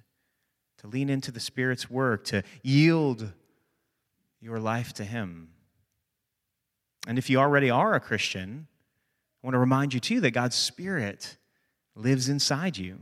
to 0.79 0.89
lean 0.89 1.09
into 1.09 1.31
the 1.31 1.41
Spirit's 1.41 1.89
work, 1.89 2.25
to 2.27 2.43
yield 2.63 3.33
your 4.41 4.59
life 4.59 4.93
to 4.95 5.05
Him. 5.05 5.51
And 7.07 7.19
if 7.19 7.29
you 7.29 7.39
already 7.39 7.71
are 7.71 7.95
a 7.95 8.01
Christian, 8.01 8.67
I 9.43 9.47
want 9.47 9.55
to 9.55 9.59
remind 9.59 9.93
you 9.93 10.01
too 10.01 10.21
that 10.21 10.31
God's 10.31 10.57
Spirit 10.57 11.37
lives 11.95 12.29
inside 12.29 12.77
you. 12.77 13.01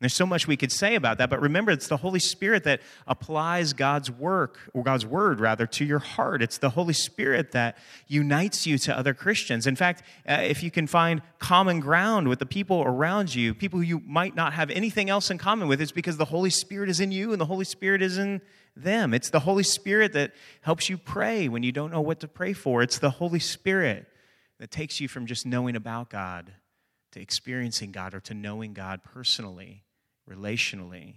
There's 0.00 0.14
so 0.14 0.26
much 0.26 0.46
we 0.46 0.56
could 0.56 0.70
say 0.70 0.94
about 0.94 1.18
that, 1.18 1.28
but 1.28 1.40
remember, 1.40 1.72
it's 1.72 1.88
the 1.88 1.96
Holy 1.96 2.20
Spirit 2.20 2.62
that 2.64 2.82
applies 3.08 3.72
God's 3.72 4.08
work, 4.08 4.58
or 4.72 4.84
God's 4.84 5.04
word 5.04 5.40
rather, 5.40 5.66
to 5.66 5.84
your 5.84 5.98
heart. 5.98 6.40
It's 6.40 6.58
the 6.58 6.70
Holy 6.70 6.92
Spirit 6.92 7.50
that 7.50 7.76
unites 8.06 8.64
you 8.64 8.78
to 8.78 8.96
other 8.96 9.12
Christians. 9.12 9.66
In 9.66 9.74
fact, 9.74 10.04
uh, 10.28 10.34
if 10.34 10.62
you 10.62 10.70
can 10.70 10.86
find 10.86 11.20
common 11.40 11.80
ground 11.80 12.28
with 12.28 12.38
the 12.38 12.46
people 12.46 12.82
around 12.82 13.34
you, 13.34 13.54
people 13.54 13.80
who 13.80 13.84
you 13.84 14.00
might 14.06 14.36
not 14.36 14.52
have 14.52 14.70
anything 14.70 15.10
else 15.10 15.32
in 15.32 15.38
common 15.38 15.66
with, 15.66 15.80
it's 15.80 15.90
because 15.90 16.16
the 16.16 16.26
Holy 16.26 16.50
Spirit 16.50 16.88
is 16.88 17.00
in 17.00 17.10
you 17.10 17.32
and 17.32 17.40
the 17.40 17.46
Holy 17.46 17.64
Spirit 17.64 18.00
is 18.00 18.18
in 18.18 18.40
them. 18.82 19.14
It's 19.14 19.30
the 19.30 19.40
Holy 19.40 19.62
Spirit 19.62 20.12
that 20.14 20.32
helps 20.62 20.88
you 20.88 20.98
pray 20.98 21.48
when 21.48 21.62
you 21.62 21.72
don't 21.72 21.92
know 21.92 22.00
what 22.00 22.20
to 22.20 22.28
pray 22.28 22.52
for. 22.52 22.82
It's 22.82 22.98
the 22.98 23.10
Holy 23.10 23.38
Spirit 23.38 24.06
that 24.58 24.70
takes 24.70 25.00
you 25.00 25.08
from 25.08 25.26
just 25.26 25.46
knowing 25.46 25.76
about 25.76 26.10
God 26.10 26.52
to 27.12 27.20
experiencing 27.20 27.92
God 27.92 28.14
or 28.14 28.20
to 28.20 28.34
knowing 28.34 28.74
God 28.74 29.02
personally 29.02 29.84
relationally. 30.28 31.14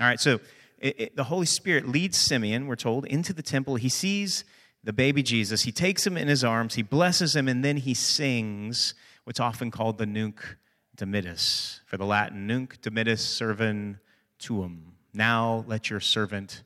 All 0.00 0.06
right, 0.06 0.20
so 0.20 0.40
it, 0.78 1.00
it, 1.00 1.16
the 1.16 1.24
Holy 1.24 1.46
Spirit 1.46 1.86
leads 1.88 2.18
Simeon, 2.18 2.66
we're 2.66 2.76
told, 2.76 3.06
into 3.06 3.32
the 3.32 3.42
temple. 3.42 3.76
He 3.76 3.88
sees 3.88 4.44
the 4.82 4.92
baby 4.92 5.22
Jesus. 5.22 5.62
He 5.62 5.72
takes 5.72 6.06
him 6.06 6.16
in 6.16 6.28
his 6.28 6.42
arms, 6.42 6.74
he 6.74 6.82
blesses 6.82 7.36
him, 7.36 7.48
and 7.48 7.64
then 7.64 7.76
he 7.76 7.94
sings 7.94 8.94
what's 9.24 9.40
often 9.40 9.70
called 9.70 9.98
the 9.98 10.06
Nunc 10.06 10.40
Dimittis, 10.96 11.80
for 11.86 11.96
the 11.96 12.06
Latin 12.06 12.46
Nunc 12.46 12.80
Dimittis 12.80 13.20
servum 13.20 13.98
tuum. 14.38 14.89
Now 15.12 15.64
let 15.66 15.90
your 15.90 16.00
servant 16.00 16.62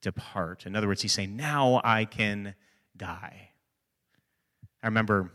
depart. 0.00 0.66
In 0.66 0.76
other 0.76 0.86
words, 0.88 1.02
he's 1.02 1.12
saying, 1.12 1.36
Now 1.36 1.80
I 1.84 2.04
can 2.04 2.54
die. 2.96 3.50
I 4.82 4.86
remember 4.86 5.30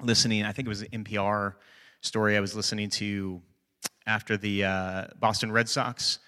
listening, 0.00 0.44
I 0.44 0.52
think 0.52 0.66
it 0.66 0.68
was 0.68 0.82
an 0.82 1.04
NPR 1.04 1.54
story 2.00 2.36
I 2.36 2.40
was 2.40 2.56
listening 2.56 2.90
to 2.90 3.40
after 4.06 4.36
the 4.36 4.64
uh, 4.64 5.04
Boston 5.18 5.52
Red 5.52 5.68
Sox 5.68 6.18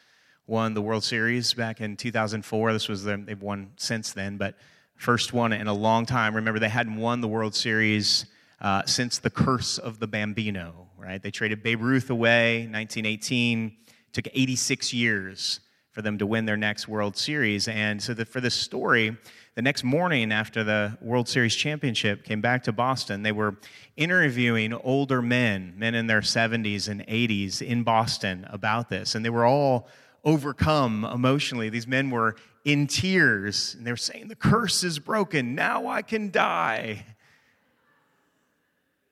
won 0.47 0.75
the 0.75 0.83
World 0.83 1.03
Series 1.03 1.55
back 1.55 1.81
in 1.81 1.97
2004. 1.97 2.73
This 2.73 2.89
was 2.89 3.05
the, 3.05 3.17
they've 3.17 3.41
won 3.41 3.73
since 3.77 4.13
then, 4.13 4.37
but 4.37 4.57
first 4.97 5.33
one 5.33 5.53
in 5.53 5.67
a 5.67 5.73
long 5.73 6.07
time. 6.07 6.37
Remember, 6.37 6.61
they 6.61 6.69
hadn't 6.69 6.97
won 6.97 7.21
the 7.21 7.29
World 7.29 7.55
Series 7.55 8.27
uh, 8.61 8.83
since 8.85 9.19
the 9.19 9.31
curse 9.31 9.79
of 9.79 9.99
the 9.99 10.07
Bambino, 10.07 10.89
right? 10.99 11.23
They 11.23 11.31
traded 11.31 11.63
Babe 11.63 11.81
Ruth 11.81 12.11
away 12.11 12.61
1918. 12.71 13.77
Took 14.15 14.29
86 14.33 14.95
years 14.95 15.61
for 15.91 16.03
them 16.03 16.19
to 16.19 16.27
win 16.27 16.45
their 16.45 16.57
next 16.57 16.89
World 16.89 17.17
Series. 17.17 17.69
And 17.69 18.03
so 18.03 18.15
the, 18.15 18.25
for 18.25 18.41
this 18.41 18.55
story, 18.55 19.17
the 19.55 19.63
next 19.63 19.85
morning 19.85 20.33
after 20.33 20.65
the 20.65 20.99
World 21.01 21.29
Series 21.29 21.55
championship 21.55 22.25
came 22.25 22.41
back 22.41 22.65
to 22.65 22.73
Boston, 22.73 23.23
they 23.23 23.33
were 23.33 23.57
interviewing 23.97 24.73
older 24.73 25.23
men, 25.23 25.75
men 25.77 25.95
in 25.95 26.07
their 26.07 26.21
70s 26.21 26.89
and 26.89 27.07
80s 27.07 27.63
in 27.63 27.85
Boston 27.85 28.47
about 28.51 28.89
this. 28.89 29.15
And 29.15 29.25
they 29.25 29.31
were 29.31 29.45
all 29.45 29.89
overcome 30.25 31.05
emotionally. 31.05 31.69
These 31.69 31.87
men 31.87 32.11
were 32.11 32.35
in 32.65 32.87
tears 32.87 33.75
and 33.77 33.87
they 33.87 33.93
were 33.93 33.97
saying, 33.97 34.29
The 34.29 34.35
curse 34.35 34.83
is 34.83 34.99
broken. 34.99 35.55
Now 35.55 35.87
I 35.87 36.03
can 36.03 36.31
die. 36.31 37.05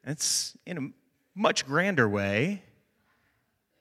It's 0.04 0.56
in 0.66 0.78
a 0.78 1.38
much 1.38 1.64
grander 1.64 2.08
way. 2.08 2.62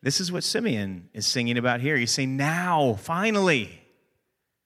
This 0.03 0.20
is 0.20 0.31
what 0.31 0.43
Simeon 0.43 1.10
is 1.13 1.27
singing 1.27 1.58
about 1.58 1.79
here. 1.79 1.96
He's 1.96 2.12
saying, 2.12 2.36
Now, 2.36 2.96
finally, 2.96 3.81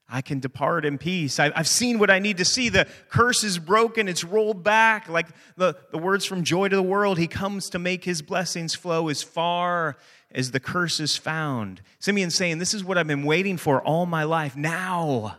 I 0.08 0.22
can 0.22 0.40
depart 0.40 0.86
in 0.86 0.98
peace. 0.98 1.40
I've 1.40 1.68
seen 1.68 2.00
what 2.00 2.10
I 2.10 2.20
need 2.20 2.38
to 2.38 2.46
see. 2.46 2.70
The 2.70 2.88
curse 3.10 3.44
is 3.44 3.58
broken, 3.58 4.08
it's 4.08 4.24
rolled 4.24 4.64
back. 4.64 5.10
Like 5.10 5.28
the, 5.58 5.76
the 5.92 5.98
words 5.98 6.26
from 6.26 6.44
Joy 6.44 6.70
to 6.70 6.76
the 6.76 6.84
World, 6.84 7.18
He 7.18 7.28
comes 7.28 7.70
to 7.72 7.80
make 7.80 8.06
His 8.06 8.22
blessings 8.22 8.76
flow 8.76 9.10
as 9.10 9.24
far 9.24 9.98
as 10.32 10.52
the 10.52 10.60
curse 10.60 11.00
is 11.00 11.18
found. 11.18 11.82
Simeon's 12.00 12.36
saying, 12.36 12.60
This 12.60 12.74
is 12.74 12.84
what 12.84 12.98
I've 12.98 13.08
been 13.08 13.24
waiting 13.24 13.58
for 13.58 13.82
all 13.82 14.06
my 14.06 14.24
life. 14.24 14.56
Now 14.56 15.38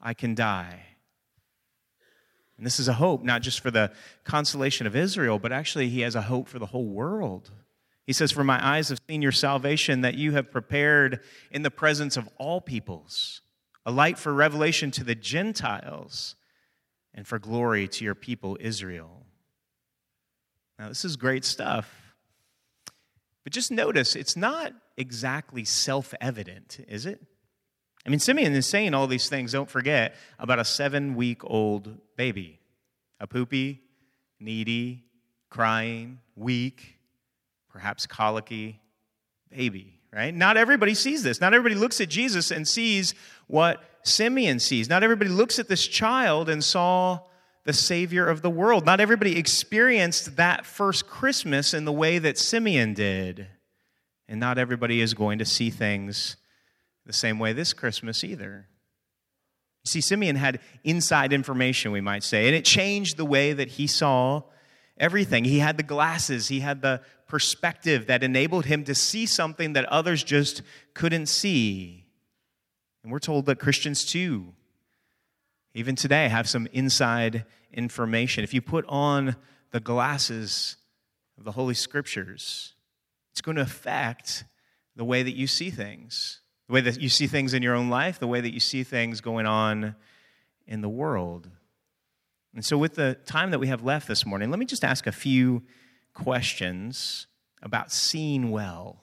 I 0.00 0.14
can 0.14 0.34
die. 0.34 0.80
And 2.56 2.64
this 2.64 2.78
is 2.78 2.86
a 2.86 2.92
hope, 2.92 3.24
not 3.24 3.42
just 3.42 3.58
for 3.58 3.72
the 3.72 3.90
consolation 4.22 4.86
of 4.86 4.94
Israel, 4.94 5.40
but 5.40 5.50
actually, 5.50 5.88
he 5.88 6.02
has 6.02 6.14
a 6.14 6.22
hope 6.22 6.46
for 6.46 6.60
the 6.60 6.66
whole 6.66 6.86
world. 6.86 7.50
He 8.06 8.12
says, 8.12 8.32
For 8.32 8.44
my 8.44 8.64
eyes 8.64 8.90
have 8.90 9.00
seen 9.08 9.22
your 9.22 9.32
salvation 9.32 10.02
that 10.02 10.14
you 10.14 10.32
have 10.32 10.50
prepared 10.50 11.20
in 11.50 11.62
the 11.62 11.70
presence 11.70 12.16
of 12.16 12.28
all 12.38 12.60
peoples, 12.60 13.40
a 13.86 13.90
light 13.90 14.18
for 14.18 14.32
revelation 14.32 14.90
to 14.92 15.04
the 15.04 15.14
Gentiles 15.14 16.36
and 17.14 17.26
for 17.26 17.38
glory 17.38 17.88
to 17.88 18.04
your 18.04 18.14
people 18.14 18.58
Israel. 18.60 19.24
Now, 20.78 20.88
this 20.88 21.04
is 21.04 21.16
great 21.16 21.44
stuff. 21.44 22.14
But 23.44 23.52
just 23.52 23.70
notice, 23.70 24.16
it's 24.16 24.36
not 24.36 24.72
exactly 24.96 25.64
self 25.64 26.14
evident, 26.20 26.84
is 26.88 27.06
it? 27.06 27.20
I 28.06 28.10
mean, 28.10 28.18
Simeon 28.18 28.54
is 28.54 28.66
saying 28.66 28.92
all 28.92 29.06
these 29.06 29.28
things, 29.28 29.52
don't 29.52 29.70
forget, 29.70 30.14
about 30.38 30.58
a 30.58 30.64
seven 30.64 31.14
week 31.14 31.42
old 31.44 31.98
baby, 32.16 32.60
a 33.20 33.26
poopy, 33.26 33.82
needy, 34.40 35.04
crying, 35.48 36.18
weak, 36.36 36.93
perhaps 37.74 38.06
colicky 38.06 38.80
baby, 39.50 39.98
right? 40.12 40.32
Not 40.32 40.56
everybody 40.56 40.94
sees 40.94 41.24
this. 41.24 41.40
Not 41.40 41.54
everybody 41.54 41.74
looks 41.74 42.00
at 42.00 42.08
Jesus 42.08 42.52
and 42.52 42.68
sees 42.68 43.14
what 43.48 43.82
Simeon 44.04 44.60
sees. 44.60 44.88
Not 44.88 45.02
everybody 45.02 45.28
looks 45.28 45.58
at 45.58 45.66
this 45.66 45.84
child 45.84 46.48
and 46.48 46.62
saw 46.62 47.18
the 47.64 47.72
Savior 47.72 48.28
of 48.28 48.42
the 48.42 48.50
world. 48.50 48.86
Not 48.86 49.00
everybody 49.00 49.36
experienced 49.36 50.36
that 50.36 50.64
first 50.64 51.08
Christmas 51.08 51.74
in 51.74 51.84
the 51.84 51.92
way 51.92 52.20
that 52.20 52.38
Simeon 52.38 52.94
did. 52.94 53.48
And 54.28 54.38
not 54.38 54.56
everybody 54.56 55.00
is 55.00 55.12
going 55.12 55.40
to 55.40 55.44
see 55.44 55.68
things 55.68 56.36
the 57.04 57.12
same 57.12 57.40
way 57.40 57.52
this 57.52 57.72
Christmas 57.72 58.22
either. 58.22 58.68
See, 59.84 60.00
Simeon 60.00 60.36
had 60.36 60.60
inside 60.84 61.32
information, 61.32 61.90
we 61.90 62.00
might 62.00 62.22
say, 62.22 62.46
and 62.46 62.54
it 62.54 62.64
changed 62.64 63.16
the 63.16 63.24
way 63.24 63.52
that 63.52 63.68
he 63.68 63.88
saw 63.88 64.42
everything. 64.96 65.44
He 65.44 65.58
had 65.58 65.76
the 65.76 65.82
glasses, 65.82 66.46
he 66.46 66.60
had 66.60 66.82
the 66.82 67.00
perspective 67.34 68.06
that 68.06 68.22
enabled 68.22 68.64
him 68.64 68.84
to 68.84 68.94
see 68.94 69.26
something 69.26 69.72
that 69.72 69.84
others 69.86 70.22
just 70.22 70.62
couldn't 70.94 71.26
see. 71.26 72.04
And 73.02 73.10
we're 73.10 73.18
told 73.18 73.46
that 73.46 73.58
Christians 73.58 74.04
too, 74.04 74.52
even 75.74 75.96
today, 75.96 76.28
have 76.28 76.48
some 76.48 76.68
inside 76.72 77.44
information. 77.72 78.44
If 78.44 78.54
you 78.54 78.62
put 78.62 78.84
on 78.88 79.34
the 79.72 79.80
glasses 79.80 80.76
of 81.36 81.42
the 81.42 81.50
Holy 81.50 81.74
Scriptures, 81.74 82.74
it's 83.32 83.40
going 83.40 83.56
to 83.56 83.62
affect 83.62 84.44
the 84.94 85.04
way 85.04 85.24
that 85.24 85.34
you 85.34 85.48
see 85.48 85.70
things 85.70 86.38
the 86.68 86.72
way 86.72 86.80
that 86.82 87.00
you 87.00 87.08
see 87.08 87.26
things 87.26 87.52
in 87.52 87.64
your 87.64 87.74
own 87.74 87.90
life, 87.90 88.20
the 88.20 88.28
way 88.28 88.40
that 88.40 88.54
you 88.54 88.60
see 88.60 88.84
things 88.84 89.20
going 89.20 89.44
on 89.44 89.96
in 90.68 90.82
the 90.82 90.88
world. 90.88 91.50
And 92.54 92.64
so, 92.64 92.78
with 92.78 92.94
the 92.94 93.18
time 93.26 93.50
that 93.50 93.58
we 93.58 93.66
have 93.66 93.82
left 93.82 94.06
this 94.06 94.24
morning, 94.24 94.50
let 94.50 94.60
me 94.60 94.66
just 94.66 94.84
ask 94.84 95.08
a 95.08 95.12
few 95.12 95.64
questions 96.14 97.26
about 97.62 97.92
seeing 97.92 98.50
well. 98.50 99.00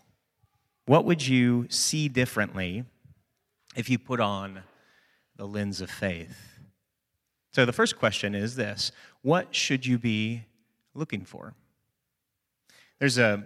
What 0.86 1.06
would 1.06 1.26
you 1.26 1.68
see 1.70 2.08
differently 2.08 2.86
if 3.76 3.90
you 3.90 4.00
put 4.00 4.20
on 4.20 4.64
the 5.36 5.46
lens 5.46 5.82
of 5.82 5.90
faith? 5.90 6.60
So, 7.54 7.66
the 7.66 7.74
first 7.74 8.00
question 8.00 8.34
is 8.34 8.56
this 8.56 8.92
What 9.22 9.54
should 9.54 9.86
you 9.86 9.98
be 9.98 10.46
looking 10.94 11.26
for? 11.26 11.54
There's 13.00 13.18
a, 13.18 13.46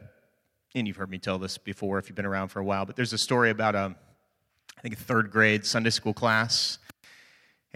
and 0.73 0.87
you've 0.87 0.97
heard 0.97 1.09
me 1.09 1.17
tell 1.17 1.39
this 1.39 1.57
before 1.57 1.97
if 1.97 2.09
you've 2.09 2.15
been 2.15 2.25
around 2.25 2.49
for 2.49 2.59
a 2.59 2.63
while, 2.63 2.85
but 2.85 2.95
there's 2.95 3.13
a 3.13 3.17
story 3.17 3.49
about 3.49 3.75
a 3.75 3.95
I 4.77 4.81
think, 4.81 4.95
a 4.95 4.97
third 4.97 5.31
grade 5.31 5.65
Sunday 5.65 5.89
school 5.89 6.13
class. 6.13 6.79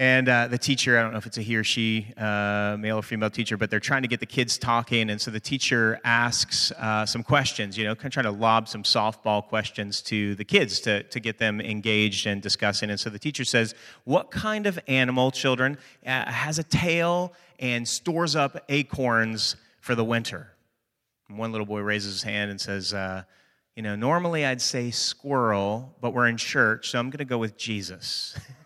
And 0.00 0.30
uh, 0.30 0.46
the 0.46 0.56
teacher, 0.56 0.98
I 0.98 1.02
don't 1.02 1.12
know 1.12 1.18
if 1.18 1.26
it's 1.26 1.36
a 1.36 1.42
he 1.42 1.56
or 1.56 1.62
she, 1.62 2.10
uh, 2.16 2.74
male 2.80 2.96
or 2.96 3.02
female 3.02 3.28
teacher, 3.28 3.58
but 3.58 3.68
they're 3.68 3.80
trying 3.80 4.00
to 4.00 4.08
get 4.08 4.18
the 4.18 4.24
kids 4.24 4.56
talking. 4.56 5.10
And 5.10 5.20
so 5.20 5.30
the 5.30 5.40
teacher 5.40 6.00
asks 6.04 6.72
uh, 6.72 7.04
some 7.04 7.22
questions, 7.22 7.76
you 7.76 7.84
know, 7.84 7.94
kind 7.94 8.06
of 8.06 8.12
trying 8.14 8.24
to 8.24 8.30
lob 8.30 8.66
some 8.66 8.82
softball 8.82 9.46
questions 9.46 10.00
to 10.04 10.34
the 10.36 10.44
kids 10.44 10.80
to, 10.80 11.02
to 11.02 11.20
get 11.20 11.36
them 11.36 11.60
engaged 11.60 12.26
and 12.26 12.40
discussing. 12.40 12.88
And 12.88 12.98
so 12.98 13.10
the 13.10 13.18
teacher 13.18 13.44
says, 13.44 13.74
What 14.04 14.30
kind 14.30 14.66
of 14.66 14.78
animal, 14.88 15.30
children, 15.32 15.76
uh, 16.06 16.32
has 16.32 16.58
a 16.58 16.64
tail 16.64 17.34
and 17.58 17.86
stores 17.86 18.34
up 18.34 18.64
acorns 18.70 19.56
for 19.80 19.94
the 19.94 20.04
winter? 20.04 20.50
And 21.28 21.36
one 21.36 21.52
little 21.52 21.66
boy 21.66 21.80
raises 21.80 22.14
his 22.14 22.22
hand 22.22 22.50
and 22.50 22.58
says, 22.58 22.94
uh, 22.94 23.24
you 23.76 23.82
know, 23.82 23.96
normally 23.96 24.46
I'd 24.46 24.62
say 24.62 24.90
squirrel, 24.92 25.94
but 26.00 26.14
we're 26.14 26.26
in 26.26 26.38
church, 26.38 26.88
so 26.88 26.98
I'm 26.98 27.10
going 27.10 27.18
to 27.18 27.26
go 27.26 27.36
with 27.36 27.58
Jesus. 27.58 28.34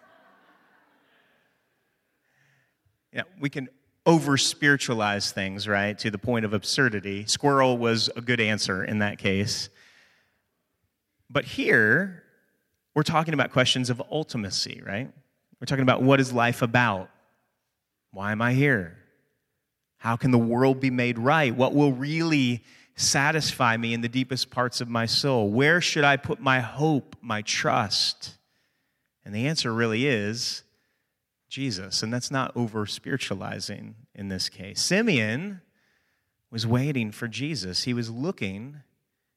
yeah, 3.14 3.22
we 3.38 3.48
can 3.48 3.68
over 4.06 4.36
spiritualize 4.36 5.32
things, 5.32 5.66
right, 5.66 5.96
to 6.00 6.10
the 6.10 6.18
point 6.18 6.44
of 6.44 6.52
absurdity. 6.52 7.24
Squirrel 7.26 7.78
was 7.78 8.10
a 8.16 8.20
good 8.20 8.40
answer 8.40 8.84
in 8.84 8.98
that 8.98 9.18
case. 9.18 9.70
But 11.30 11.44
here, 11.44 12.24
we're 12.94 13.04
talking 13.04 13.32
about 13.32 13.52
questions 13.52 13.88
of 13.88 14.02
ultimacy, 14.12 14.84
right? 14.84 15.10
We're 15.60 15.66
talking 15.66 15.84
about 15.84 16.02
what 16.02 16.20
is 16.20 16.32
life 16.32 16.60
about? 16.60 17.08
Why 18.10 18.32
am 18.32 18.42
I 18.42 18.52
here? 18.52 18.98
How 19.96 20.16
can 20.16 20.32
the 20.32 20.38
world 20.38 20.80
be 20.80 20.90
made 20.90 21.18
right? 21.18 21.54
What 21.54 21.72
will 21.72 21.92
really 21.92 22.62
satisfy 22.96 23.76
me 23.76 23.94
in 23.94 24.00
the 24.02 24.08
deepest 24.08 24.50
parts 24.50 24.80
of 24.80 24.88
my 24.88 25.06
soul? 25.06 25.50
Where 25.50 25.80
should 25.80 26.04
I 26.04 26.16
put 26.16 26.40
my 26.40 26.60
hope, 26.60 27.16
my 27.22 27.42
trust? 27.42 28.34
And 29.24 29.34
the 29.34 29.46
answer 29.46 29.72
really 29.72 30.06
is 30.06 30.63
Jesus. 31.54 32.02
And 32.02 32.12
that's 32.12 32.32
not 32.32 32.50
over 32.56 32.84
spiritualizing 32.84 33.94
in 34.12 34.26
this 34.26 34.48
case. 34.48 34.80
Simeon 34.80 35.60
was 36.50 36.66
waiting 36.66 37.12
for 37.12 37.28
Jesus, 37.28 37.84
he 37.84 37.94
was 37.94 38.10
looking 38.10 38.80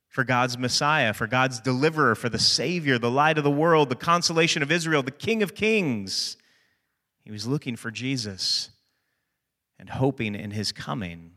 for 0.09 0.24
God's 0.24 0.57
Messiah, 0.57 1.13
for 1.13 1.27
God's 1.27 1.59
deliverer, 1.59 2.15
for 2.15 2.27
the 2.27 2.39
Savior, 2.39 2.97
the 2.97 3.12
light 3.12 3.38
of 3.38 3.43
the 3.43 3.51
world, 3.51 3.89
the 3.89 3.95
consolation 3.95 4.63
of 4.63 4.71
Israel, 4.71 5.03
the 5.03 5.12
King 5.12 5.43
of 5.43 5.53
Kings. 5.53 6.38
He 7.24 7.31
was 7.31 7.45
looking 7.45 7.75
for 7.75 7.91
Jesus 7.91 8.71
and 9.77 9.89
hoping 9.89 10.33
in 10.33 10.51
his 10.51 10.71
coming. 10.71 11.33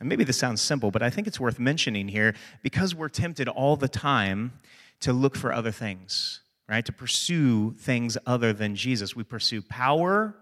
And 0.00 0.08
maybe 0.08 0.24
this 0.24 0.38
sounds 0.38 0.60
simple, 0.60 0.90
but 0.90 1.02
I 1.02 1.10
think 1.10 1.28
it's 1.28 1.38
worth 1.38 1.60
mentioning 1.60 2.08
here 2.08 2.34
because 2.62 2.96
we're 2.96 3.08
tempted 3.08 3.46
all 3.46 3.76
the 3.76 3.88
time 3.88 4.54
to 5.00 5.12
look 5.12 5.36
for 5.36 5.52
other 5.52 5.70
things, 5.70 6.40
right? 6.70 6.86
To 6.86 6.92
pursue 6.92 7.72
things 7.72 8.16
other 8.26 8.52
than 8.52 8.76
Jesus. 8.76 9.16
We 9.16 9.24
pursue 9.24 9.60
power, 9.60 10.36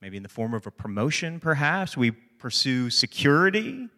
maybe 0.00 0.16
in 0.16 0.24
the 0.24 0.28
form 0.28 0.54
of 0.54 0.66
a 0.66 0.72
promotion, 0.72 1.38
perhaps. 1.38 1.96
We 1.96 2.10
pursue 2.10 2.90
security 2.90 3.88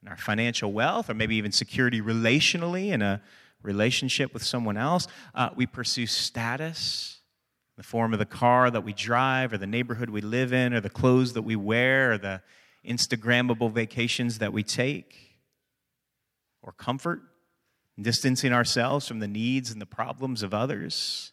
and 0.00 0.08
our 0.08 0.16
financial 0.16 0.72
wealth, 0.72 1.08
or 1.08 1.14
maybe 1.14 1.36
even 1.36 1.52
security 1.52 2.02
relationally 2.02 2.88
in 2.88 3.00
a 3.00 3.22
relationship 3.62 4.34
with 4.34 4.42
someone 4.42 4.76
else. 4.76 5.06
Uh, 5.36 5.50
we 5.54 5.66
pursue 5.66 6.06
status 6.06 7.20
in 7.76 7.82
the 7.82 7.86
form 7.86 8.12
of 8.12 8.18
the 8.18 8.26
car 8.26 8.68
that 8.68 8.82
we 8.82 8.92
drive, 8.92 9.52
or 9.52 9.58
the 9.58 9.68
neighborhood 9.68 10.10
we 10.10 10.20
live 10.20 10.52
in, 10.52 10.74
or 10.74 10.80
the 10.80 10.90
clothes 10.90 11.32
that 11.34 11.42
we 11.42 11.54
wear, 11.54 12.12
or 12.12 12.18
the 12.18 12.42
Instagrammable 12.84 13.70
vacations 13.70 14.38
that 14.38 14.52
we 14.52 14.64
take, 14.64 15.14
or 16.60 16.72
comfort, 16.72 17.20
distancing 18.00 18.52
ourselves 18.52 19.06
from 19.06 19.18
the 19.18 19.28
needs 19.28 19.70
and 19.70 19.80
the 19.80 19.86
problems 19.86 20.42
of 20.42 20.54
others. 20.54 21.32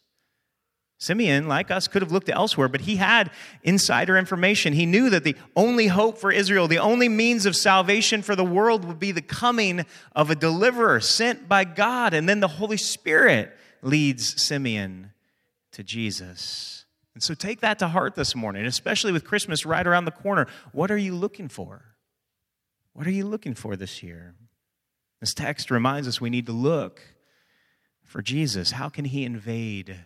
Simeon, 0.98 1.46
like 1.46 1.70
us, 1.70 1.88
could 1.88 2.00
have 2.00 2.10
looked 2.10 2.30
elsewhere, 2.30 2.68
but 2.68 2.80
he 2.82 2.96
had 2.96 3.30
insider 3.62 4.16
information. 4.16 4.72
He 4.72 4.86
knew 4.86 5.10
that 5.10 5.24
the 5.24 5.36
only 5.54 5.88
hope 5.88 6.16
for 6.16 6.32
Israel, 6.32 6.68
the 6.68 6.78
only 6.78 7.08
means 7.08 7.44
of 7.44 7.54
salvation 7.54 8.22
for 8.22 8.34
the 8.34 8.44
world 8.44 8.84
would 8.86 8.98
be 8.98 9.12
the 9.12 9.20
coming 9.20 9.84
of 10.14 10.30
a 10.30 10.34
deliverer 10.34 11.00
sent 11.00 11.48
by 11.48 11.64
God. 11.64 12.14
And 12.14 12.26
then 12.26 12.40
the 12.40 12.48
Holy 12.48 12.78
Spirit 12.78 13.54
leads 13.82 14.40
Simeon 14.42 15.12
to 15.72 15.82
Jesus. 15.82 16.86
And 17.12 17.22
so 17.22 17.34
take 17.34 17.60
that 17.60 17.78
to 17.80 17.88
heart 17.88 18.14
this 18.14 18.34
morning, 18.34 18.64
especially 18.64 19.12
with 19.12 19.24
Christmas 19.24 19.66
right 19.66 19.86
around 19.86 20.06
the 20.06 20.10
corner. 20.10 20.46
What 20.72 20.90
are 20.90 20.96
you 20.96 21.14
looking 21.14 21.48
for? 21.48 21.82
What 22.94 23.06
are 23.06 23.10
you 23.10 23.26
looking 23.26 23.54
for 23.54 23.76
this 23.76 24.02
year? 24.02 24.34
This 25.26 25.34
text 25.34 25.70
reminds 25.70 26.06
us 26.06 26.20
we 26.20 26.30
need 26.30 26.46
to 26.46 26.52
look 26.52 27.00
for 28.04 28.22
Jesus. 28.22 28.70
How 28.70 28.88
can 28.88 29.04
he 29.04 29.24
invade? 29.24 29.96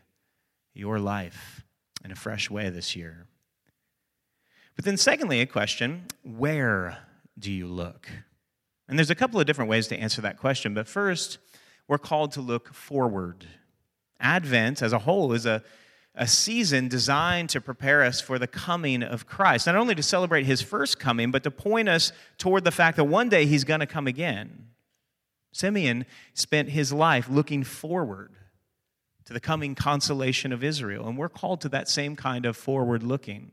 your 0.75 0.99
life 0.99 1.65
in 2.05 2.11
a 2.11 2.17
fresh 2.17 2.51
way 2.51 2.71
this 2.71 2.97
year. 2.97 3.27
But 4.77 4.85
then, 4.85 4.97
secondly, 4.97 5.41
a 5.41 5.47
question 5.47 6.07
where 6.23 6.99
do 7.39 7.53
you 7.53 7.67
look? 7.67 8.09
And 8.89 8.99
there's 8.99 9.11
a 9.11 9.15
couple 9.15 9.39
of 9.39 9.47
different 9.47 9.71
ways 9.71 9.89
to 9.89 9.97
answer 9.97 10.23
that 10.23 10.39
question. 10.39 10.75
But 10.75 10.89
first, 10.89 11.39
we're 11.87 11.99
called 11.99 12.33
to 12.33 12.41
look 12.41 12.75
forward. 12.75 13.47
Advent 14.19 14.83
as 14.83 14.93
a 14.93 15.01
whole 15.01 15.33
is 15.33 15.47
a, 15.47 15.63
a 16.15 16.27
season 16.27 16.89
designed 16.89 17.51
to 17.51 17.61
prepare 17.61 18.03
us 18.03 18.21
for 18.21 18.39
the 18.39 18.47
coming 18.47 19.03
of 19.03 19.27
Christ. 19.27 19.67
Not 19.67 19.77
only 19.77 19.95
to 19.95 20.03
celebrate 20.03 20.45
his 20.45 20.61
first 20.61 20.99
coming, 20.99 21.31
but 21.31 21.45
to 21.45 21.51
point 21.51 21.89
us 21.89 22.13
toward 22.39 22.65
the 22.65 22.73
fact 22.73 22.97
that 22.97 23.05
one 23.05 23.29
day 23.29 23.47
he's 23.47 23.65
going 23.65 23.81
to 23.81 23.87
come 23.87 24.07
again. 24.07 24.70
Simeon 25.53 26.07
spent 26.35 26.69
his 26.69 26.93
life 26.93 27.29
looking 27.29 27.65
forward 27.65 28.35
to 29.25 29.33
the 29.33 29.41
coming 29.41 29.75
consolation 29.75 30.53
of 30.53 30.65
Israel. 30.65 31.07
And 31.07 31.17
we're 31.17 31.29
called 31.29 31.61
to 31.63 31.69
that 31.71 31.89
same 31.89 32.17
kind 32.17 32.47
of 32.47 32.57
forward 32.57 33.03
looking. 33.03 33.53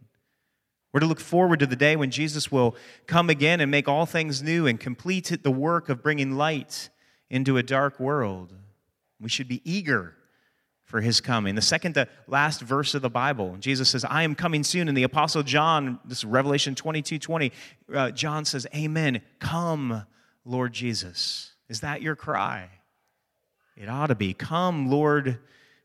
We're 0.94 1.02
to 1.02 1.06
look 1.06 1.20
forward 1.20 1.60
to 1.60 1.68
the 1.68 1.76
day 1.76 1.96
when 1.96 2.12
Jesus 2.12 2.52
will 2.52 2.76
come 3.06 3.30
again 3.30 3.62
and 3.62 3.70
make 3.70 3.88
all 3.88 4.06
things 4.06 4.42
new 4.42 4.66
and 4.66 4.80
complete 4.80 5.44
the 5.44 5.52
work 5.52 5.90
of 5.90 6.02
bringing 6.02 6.32
light 6.32 6.90
into 7.30 7.58
a 7.58 7.64
dark 7.64 8.00
world. 8.00 8.54
We 9.20 9.30
should 9.30 9.48
be 9.48 9.62
eager 9.64 10.16
for 10.86 11.02
his 11.02 11.20
coming. 11.20 11.56
The 11.56 11.62
second 11.62 11.94
to 11.94 12.08
last 12.28 12.62
verse 12.62 12.96
of 12.96 13.02
the 13.02 13.10
Bible, 13.10 13.58
Jesus 13.60 13.90
says, 13.90 14.06
I 14.06 14.24
am 14.24 14.34
coming 14.34 14.64
soon. 14.64 14.88
And 14.88 14.98
the 14.98 15.04
Apostle 15.04 15.44
John, 15.44 16.00
this 16.06 16.20
is 16.20 16.26
Revelation 16.26 16.74
22 16.74 17.20
20, 17.20 17.52
uh, 17.94 18.12
John 18.12 18.46
says, 18.46 18.66
Amen. 18.74 19.22
Come, 19.40 20.06
Lord 20.46 20.74
Jesus. 20.74 21.52
Is 21.70 21.82
that 21.82 22.02
your 22.02 22.16
cry? 22.16 22.70
It 23.76 23.90
ought 23.90 24.08
to 24.08 24.16
be. 24.16 24.34
Come, 24.34 24.90
Lord 24.90 25.40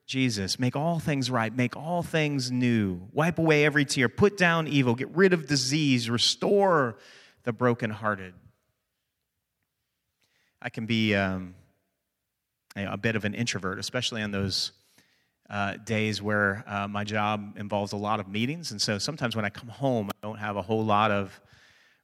Jesus. 0.07 0.59
Make 0.59 0.77
all 0.77 0.99
things 0.99 1.31
right. 1.31 1.55
Make 1.55 1.77
all 1.77 2.03
things 2.03 2.51
new. 2.51 3.01
Wipe 3.13 3.39
away 3.39 3.65
every 3.65 3.85
tear. 3.85 4.09
Put 4.09 4.37
down 4.37 4.69
evil. 4.69 4.95
Get 4.95 5.11
rid 5.11 5.33
of 5.33 5.47
disease. 5.47 6.09
Restore 6.09 6.97
the 7.45 7.53
brokenhearted. 7.53 8.35
I 10.61 10.71
can 10.71 10.87
be 10.87 11.15
um, 11.15 11.55
a 12.77 12.97
bit 12.97 13.17
of 13.17 13.25
an 13.25 13.35
introvert, 13.35 13.79
especially 13.79 14.23
on 14.23 14.31
those 14.31 14.73
uh, 15.51 15.77
days 15.85 16.23
where 16.23 16.65
uh, 16.67 16.89
my 16.89 17.05
job 17.05 17.59
involves 17.59 17.93
a 17.93 17.97
lot 17.97 18.21
of 18.21 18.29
meetings. 18.29 18.71
And 18.71 18.81
so 18.81 18.99
sometimes 18.99 19.37
when 19.37 19.45
I 19.45 19.51
come 19.51 19.69
home, 19.69 20.09
I 20.09 20.27
don't 20.27 20.39
have 20.39 20.57
a 20.57 20.63
whole 20.63 20.85
lot 20.85 21.11
of 21.11 21.39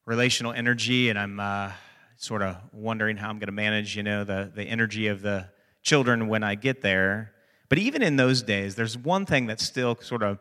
relational 0.05 0.53
energy, 0.53 1.09
and 1.09 1.19
I'm 1.19 1.39
uh, 1.39 1.71
sort 2.19 2.43
of 2.43 2.57
wondering 2.73 3.17
how 3.17 3.31
I'm 3.31 3.39
going 3.39 3.47
to 3.47 3.53
manage, 3.53 3.97
you 3.97 4.03
know, 4.03 4.25
the, 4.25 4.51
the 4.53 4.65
energy 4.65 5.07
of 5.07 5.23
the 5.23 5.49
children 5.83 6.27
when 6.27 6.43
I 6.43 6.57
get 6.57 6.83
there. 6.83 7.33
But 7.69 7.79
even 7.79 8.03
in 8.03 8.17
those 8.17 8.43
days, 8.43 8.75
there's 8.75 8.99
one 8.99 9.25
thing 9.25 9.47
that 9.47 9.61
still 9.61 9.97
sort 10.01 10.25
of, 10.25 10.41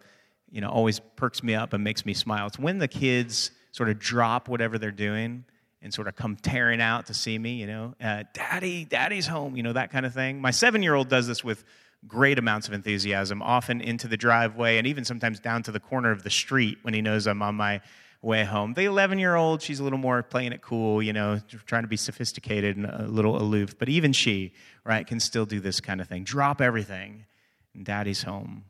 you 0.51 0.59
know, 0.59 0.69
always 0.69 0.99
perks 1.15 1.43
me 1.43 1.53
up 1.53 1.73
and 1.73 1.83
makes 1.83 2.03
me 2.03 2.15
smile. 2.15 2.47
It's 2.47 2.57
when 2.57 2.79
the 2.79 2.87
kids 2.87 3.51
sort 3.71 3.89
of 3.89 3.99
drop 3.99 4.49
whatever 4.49 4.79
they're 4.79 4.91
doing 4.91 5.45
and 5.83 5.93
sort 5.93 6.07
of 6.07 6.15
come 6.15 6.35
tearing 6.35 6.81
out 6.81 7.05
to 7.07 7.13
see 7.13 7.37
me, 7.37 7.53
you 7.53 7.67
know, 7.67 7.93
uh, 8.01 8.23
daddy, 8.33 8.83
daddy's 8.83 9.27
home, 9.27 9.55
you 9.55 9.61
know, 9.61 9.73
that 9.73 9.91
kind 9.91 10.05
of 10.05 10.13
thing. 10.15 10.41
My 10.41 10.51
seven 10.51 10.81
year 10.81 10.95
old 10.95 11.09
does 11.09 11.27
this 11.27 11.43
with 11.43 11.63
great 12.07 12.39
amounts 12.39 12.67
of 12.67 12.73
enthusiasm, 12.73 13.43
often 13.43 13.81
into 13.81 14.07
the 14.07 14.17
driveway 14.17 14.79
and 14.79 14.87
even 14.87 15.05
sometimes 15.05 15.39
down 15.39 15.61
to 15.63 15.71
the 15.71 15.79
corner 15.79 16.09
of 16.09 16.23
the 16.23 16.29
street 16.31 16.79
when 16.81 16.95
he 16.95 17.01
knows 17.01 17.27
I'm 17.27 17.43
on 17.43 17.53
my 17.53 17.81
way 18.21 18.43
home. 18.43 18.73
The 18.73 18.85
11 18.85 19.19
year 19.19 19.35
old, 19.35 19.61
she's 19.61 19.79
a 19.79 19.83
little 19.83 19.99
more 19.99 20.23
playing 20.23 20.51
it 20.51 20.61
cool, 20.61 21.01
you 21.01 21.13
know, 21.13 21.39
trying 21.65 21.83
to 21.83 21.87
be 21.87 21.97
sophisticated 21.97 22.77
and 22.77 22.85
a 22.85 23.07
little 23.07 23.37
aloof. 23.37 23.77
But 23.77 23.89
even 23.89 24.13
she, 24.13 24.53
right, 24.83 25.05
can 25.05 25.19
still 25.19 25.45
do 25.45 25.59
this 25.59 25.79
kind 25.79 26.01
of 26.01 26.07
thing. 26.07 26.23
Drop 26.23 26.61
everything, 26.61 27.25
and 27.73 27.85
daddy's 27.85 28.23
home. 28.23 28.65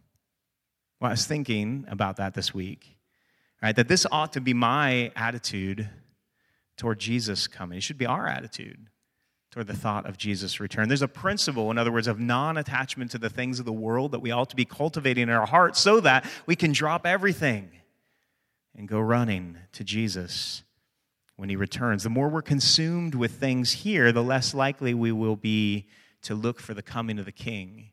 Well, 1.00 1.10
I 1.10 1.14
was 1.14 1.26
thinking 1.26 1.86
about 1.90 2.18
that 2.18 2.34
this 2.34 2.54
week, 2.54 2.98
right, 3.62 3.76
that 3.76 3.88
this 3.88 4.06
ought 4.12 4.34
to 4.34 4.42
be 4.42 4.54
my 4.54 5.12
attitude 5.16 5.90
toward 6.76 7.00
Jesus 7.00 7.48
coming. 7.48 7.78
It 7.78 7.84
should 7.84 7.98
be 7.98 8.06
our 8.06 8.28
attitude 8.28 8.88
toward 9.52 9.68
the 9.68 9.76
thought 9.76 10.06
of 10.06 10.18
Jesus' 10.18 10.60
return. 10.60 10.88
There's 10.88 11.02
a 11.02 11.08
principle, 11.08 11.72
in 11.72 11.78
other 11.78 11.92
words, 11.92 12.08
of 12.08 12.20
non 12.20 12.58
attachment 12.58 13.12
to 13.12 13.18
the 13.18 13.30
things 13.30 13.60
of 13.60 13.66
the 13.66 13.74
world 13.74 14.12
that 14.12 14.20
we 14.20 14.32
ought 14.32 14.50
to 14.50 14.56
be 14.56 14.66
cultivating 14.66 15.24
in 15.24 15.30
our 15.30 15.46
hearts 15.46 15.80
so 15.80 16.00
that 16.02 16.26
we 16.46 16.56
can 16.56 16.74
drop 16.74 17.06
everything 17.06 17.70
and 18.78 18.88
go 18.88 19.00
running 19.00 19.58
to 19.74 19.84
Jesus 19.84 20.64
when 21.36 21.50
he 21.50 21.56
returns. 21.56 22.04
The 22.04 22.10
more 22.10 22.30
we're 22.30 22.44
consumed 22.44 23.16
with 23.16 23.32
things 23.32 23.72
here, 23.72 24.12
the 24.12 24.24
less 24.24 24.54
likely 24.54 24.94
we 24.94 25.12
will 25.12 25.36
be 25.36 25.88
to 26.22 26.36
look 26.36 26.60
for 26.60 26.74
the 26.74 26.84
coming 26.84 27.18
of 27.20 27.26
the 27.26 27.32
king 27.32 27.90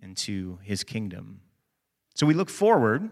and 0.00 0.16
to 0.18 0.58
his 0.62 0.84
kingdom. 0.84 1.40
So 2.14 2.26
we 2.26 2.34
look 2.34 2.48
forward, 2.48 3.10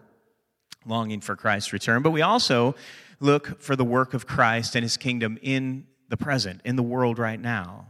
longing 0.86 1.20
for 1.20 1.36
Christ's 1.36 1.72
return, 1.72 2.02
but 2.02 2.10
we 2.10 2.22
also 2.22 2.74
look 3.18 3.60
for 3.60 3.76
the 3.76 3.84
work 3.84 4.14
of 4.14 4.26
Christ 4.26 4.76
and 4.76 4.82
his 4.82 4.96
kingdom 4.96 5.38
in 5.42 5.86
the 6.08 6.16
present, 6.16 6.60
in 6.64 6.76
the 6.76 6.82
world 6.82 7.18
right 7.18 7.40
now. 7.40 7.86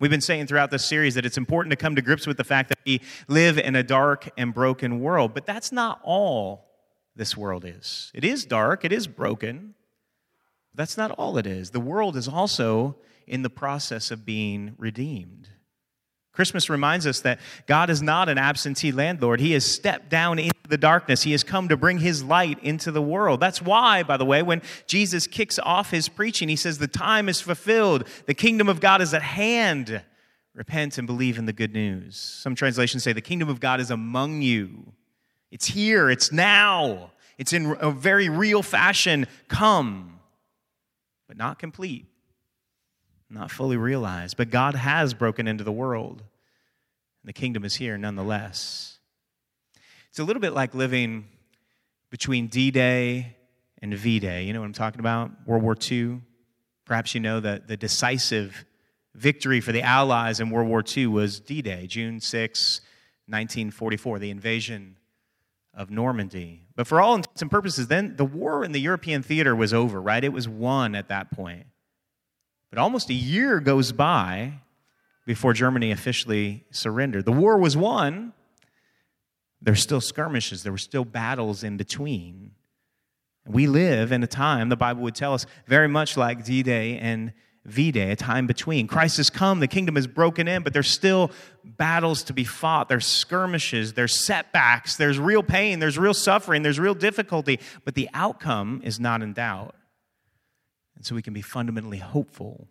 We've 0.00 0.10
been 0.10 0.20
saying 0.20 0.48
throughout 0.48 0.70
this 0.70 0.84
series 0.84 1.14
that 1.14 1.24
it's 1.24 1.38
important 1.38 1.70
to 1.70 1.76
come 1.76 1.96
to 1.96 2.02
grips 2.02 2.26
with 2.26 2.36
the 2.36 2.44
fact 2.44 2.68
that 2.68 2.78
we 2.84 3.00
live 3.28 3.58
in 3.58 3.76
a 3.76 3.82
dark 3.82 4.28
and 4.36 4.52
broken 4.52 5.00
world, 5.00 5.34
but 5.34 5.46
that's 5.46 5.70
not 5.70 6.00
all 6.02 6.73
this 7.16 7.36
world 7.36 7.64
is. 7.64 8.10
It 8.14 8.24
is 8.24 8.44
dark, 8.44 8.84
it 8.84 8.92
is 8.92 9.06
broken. 9.06 9.74
That's 10.74 10.96
not 10.96 11.12
all 11.12 11.38
it 11.38 11.46
is. 11.46 11.70
The 11.70 11.80
world 11.80 12.16
is 12.16 12.26
also 12.26 12.96
in 13.26 13.42
the 13.42 13.50
process 13.50 14.10
of 14.10 14.24
being 14.24 14.74
redeemed. 14.76 15.48
Christmas 16.32 16.68
reminds 16.68 17.06
us 17.06 17.20
that 17.20 17.38
God 17.66 17.90
is 17.90 18.02
not 18.02 18.28
an 18.28 18.38
absentee 18.38 18.90
landlord. 18.90 19.38
He 19.38 19.52
has 19.52 19.64
stepped 19.64 20.08
down 20.08 20.40
into 20.40 20.52
the 20.68 20.76
darkness. 20.76 21.22
He 21.22 21.30
has 21.30 21.44
come 21.44 21.68
to 21.68 21.76
bring 21.76 21.98
his 21.98 22.24
light 22.24 22.58
into 22.60 22.90
the 22.90 23.00
world. 23.00 23.38
That's 23.38 23.62
why, 23.62 24.02
by 24.02 24.16
the 24.16 24.24
way, 24.24 24.42
when 24.42 24.60
Jesus 24.88 25.28
kicks 25.28 25.60
off 25.60 25.92
his 25.92 26.08
preaching, 26.08 26.48
he 26.48 26.56
says, 26.56 26.78
The 26.78 26.88
time 26.88 27.28
is 27.28 27.40
fulfilled. 27.40 28.08
The 28.26 28.34
kingdom 28.34 28.68
of 28.68 28.80
God 28.80 29.00
is 29.00 29.14
at 29.14 29.22
hand. 29.22 30.02
Repent 30.54 30.98
and 30.98 31.06
believe 31.06 31.38
in 31.38 31.46
the 31.46 31.52
good 31.52 31.72
news. 31.72 32.16
Some 32.16 32.56
translations 32.56 33.04
say, 33.04 33.12
The 33.12 33.20
kingdom 33.20 33.48
of 33.48 33.60
God 33.60 33.80
is 33.80 33.92
among 33.92 34.42
you. 34.42 34.92
It's 35.54 35.66
here, 35.66 36.10
it's 36.10 36.32
now, 36.32 37.12
it's 37.38 37.52
in 37.52 37.76
a 37.78 37.92
very 37.92 38.28
real 38.28 38.60
fashion. 38.60 39.28
Come, 39.46 40.18
but 41.28 41.36
not 41.36 41.60
complete, 41.60 42.06
not 43.30 43.52
fully 43.52 43.76
realized. 43.76 44.36
But 44.36 44.50
God 44.50 44.74
has 44.74 45.14
broken 45.14 45.46
into 45.46 45.62
the 45.62 45.70
world, 45.70 46.22
and 46.22 47.28
the 47.28 47.32
kingdom 47.32 47.64
is 47.64 47.76
here 47.76 47.96
nonetheless. 47.96 48.98
It's 50.08 50.18
a 50.18 50.24
little 50.24 50.40
bit 50.40 50.54
like 50.54 50.74
living 50.74 51.26
between 52.10 52.48
D 52.48 52.72
Day 52.72 53.36
and 53.80 53.94
V 53.94 54.18
Day. 54.18 54.42
You 54.42 54.54
know 54.54 54.58
what 54.58 54.66
I'm 54.66 54.72
talking 54.72 54.98
about? 54.98 55.30
World 55.46 55.62
War 55.62 55.76
II. 55.80 56.20
Perhaps 56.84 57.14
you 57.14 57.20
know 57.20 57.38
that 57.38 57.68
the 57.68 57.76
decisive 57.76 58.64
victory 59.14 59.60
for 59.60 59.70
the 59.70 59.82
Allies 59.82 60.40
in 60.40 60.50
World 60.50 60.66
War 60.66 60.82
II 60.84 61.06
was 61.06 61.38
D 61.38 61.62
Day, 61.62 61.86
June 61.86 62.18
6, 62.18 62.80
1944, 63.28 64.18
the 64.18 64.30
invasion 64.30 64.96
of 65.76 65.90
Normandy. 65.90 66.66
But 66.76 66.86
for 66.86 67.00
all 67.00 67.14
intents 67.14 67.42
and 67.42 67.50
purposes, 67.50 67.88
then 67.88 68.16
the 68.16 68.24
war 68.24 68.64
in 68.64 68.72
the 68.72 68.80
European 68.80 69.22
theater 69.22 69.54
was 69.54 69.72
over, 69.74 70.00
right? 70.00 70.22
It 70.22 70.32
was 70.32 70.48
won 70.48 70.94
at 70.94 71.08
that 71.08 71.30
point. 71.30 71.66
But 72.70 72.78
almost 72.78 73.10
a 73.10 73.14
year 73.14 73.60
goes 73.60 73.92
by 73.92 74.60
before 75.26 75.52
Germany 75.52 75.90
officially 75.90 76.64
surrendered. 76.70 77.24
The 77.24 77.32
war 77.32 77.58
was 77.58 77.76
won. 77.76 78.32
There 79.62 79.72
were 79.72 79.76
still 79.76 80.00
skirmishes, 80.00 80.62
there 80.62 80.72
were 80.72 80.78
still 80.78 81.04
battles 81.04 81.64
in 81.64 81.76
between. 81.76 82.52
We 83.46 83.66
live 83.66 84.12
in 84.12 84.22
a 84.22 84.26
time, 84.26 84.68
the 84.68 84.76
Bible 84.76 85.02
would 85.02 85.14
tell 85.14 85.34
us, 85.34 85.46
very 85.66 85.88
much 85.88 86.16
like 86.16 86.44
D 86.44 86.62
Day 86.62 86.98
and 86.98 87.32
V 87.64 87.92
Day, 87.92 88.10
a 88.10 88.16
time 88.16 88.46
between. 88.46 88.86
Christ 88.86 89.16
has 89.16 89.30
come, 89.30 89.60
the 89.60 89.66
kingdom 89.66 89.96
is 89.96 90.06
broken 90.06 90.46
in, 90.46 90.62
but 90.62 90.72
there's 90.72 90.90
still 90.90 91.30
battles 91.64 92.22
to 92.24 92.34
be 92.34 92.44
fought. 92.44 92.88
There's 92.88 93.06
skirmishes, 93.06 93.94
there's 93.94 94.14
setbacks, 94.14 94.96
there's 94.96 95.18
real 95.18 95.42
pain, 95.42 95.78
there's 95.78 95.98
real 95.98 96.12
suffering, 96.12 96.62
there's 96.62 96.78
real 96.78 96.94
difficulty, 96.94 97.58
but 97.84 97.94
the 97.94 98.10
outcome 98.12 98.82
is 98.84 99.00
not 99.00 99.22
in 99.22 99.32
doubt. 99.32 99.74
And 100.96 101.06
so 101.06 101.14
we 101.14 101.22
can 101.22 101.32
be 101.32 101.42
fundamentally 101.42 101.98
hopeful. 101.98 102.68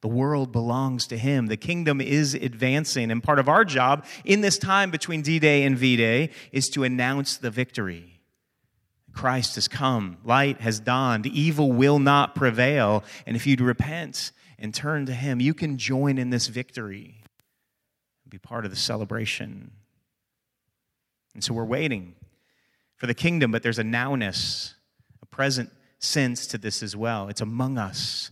The 0.00 0.08
world 0.08 0.52
belongs 0.52 1.06
to 1.08 1.18
Him. 1.18 1.46
The 1.46 1.56
kingdom 1.56 2.00
is 2.00 2.34
advancing. 2.34 3.10
And 3.10 3.22
part 3.22 3.38
of 3.38 3.48
our 3.48 3.64
job 3.64 4.04
in 4.24 4.40
this 4.40 4.58
time 4.58 4.90
between 4.90 5.22
D 5.22 5.38
Day 5.38 5.64
and 5.64 5.76
V 5.76 5.96
Day 5.96 6.30
is 6.52 6.68
to 6.70 6.84
announce 6.84 7.36
the 7.36 7.50
victory 7.50 8.17
Christ 9.18 9.56
has 9.56 9.66
come, 9.66 10.18
light 10.22 10.60
has 10.60 10.78
dawned, 10.78 11.26
evil 11.26 11.72
will 11.72 11.98
not 11.98 12.36
prevail. 12.36 13.02
And 13.26 13.34
if 13.34 13.48
you'd 13.48 13.60
repent 13.60 14.30
and 14.60 14.72
turn 14.72 15.06
to 15.06 15.12
Him, 15.12 15.40
you 15.40 15.54
can 15.54 15.76
join 15.76 16.18
in 16.18 16.30
this 16.30 16.46
victory 16.46 17.16
and 18.22 18.30
be 18.30 18.38
part 18.38 18.64
of 18.64 18.70
the 18.70 18.76
celebration. 18.76 19.72
And 21.34 21.42
so 21.42 21.52
we're 21.52 21.64
waiting 21.64 22.14
for 22.94 23.08
the 23.08 23.14
kingdom, 23.14 23.50
but 23.50 23.64
there's 23.64 23.80
a 23.80 23.82
nowness, 23.82 24.74
a 25.20 25.26
present 25.26 25.72
sense 25.98 26.46
to 26.46 26.56
this 26.56 26.80
as 26.80 26.94
well. 26.94 27.26
It's 27.26 27.40
among 27.40 27.76
us. 27.76 28.30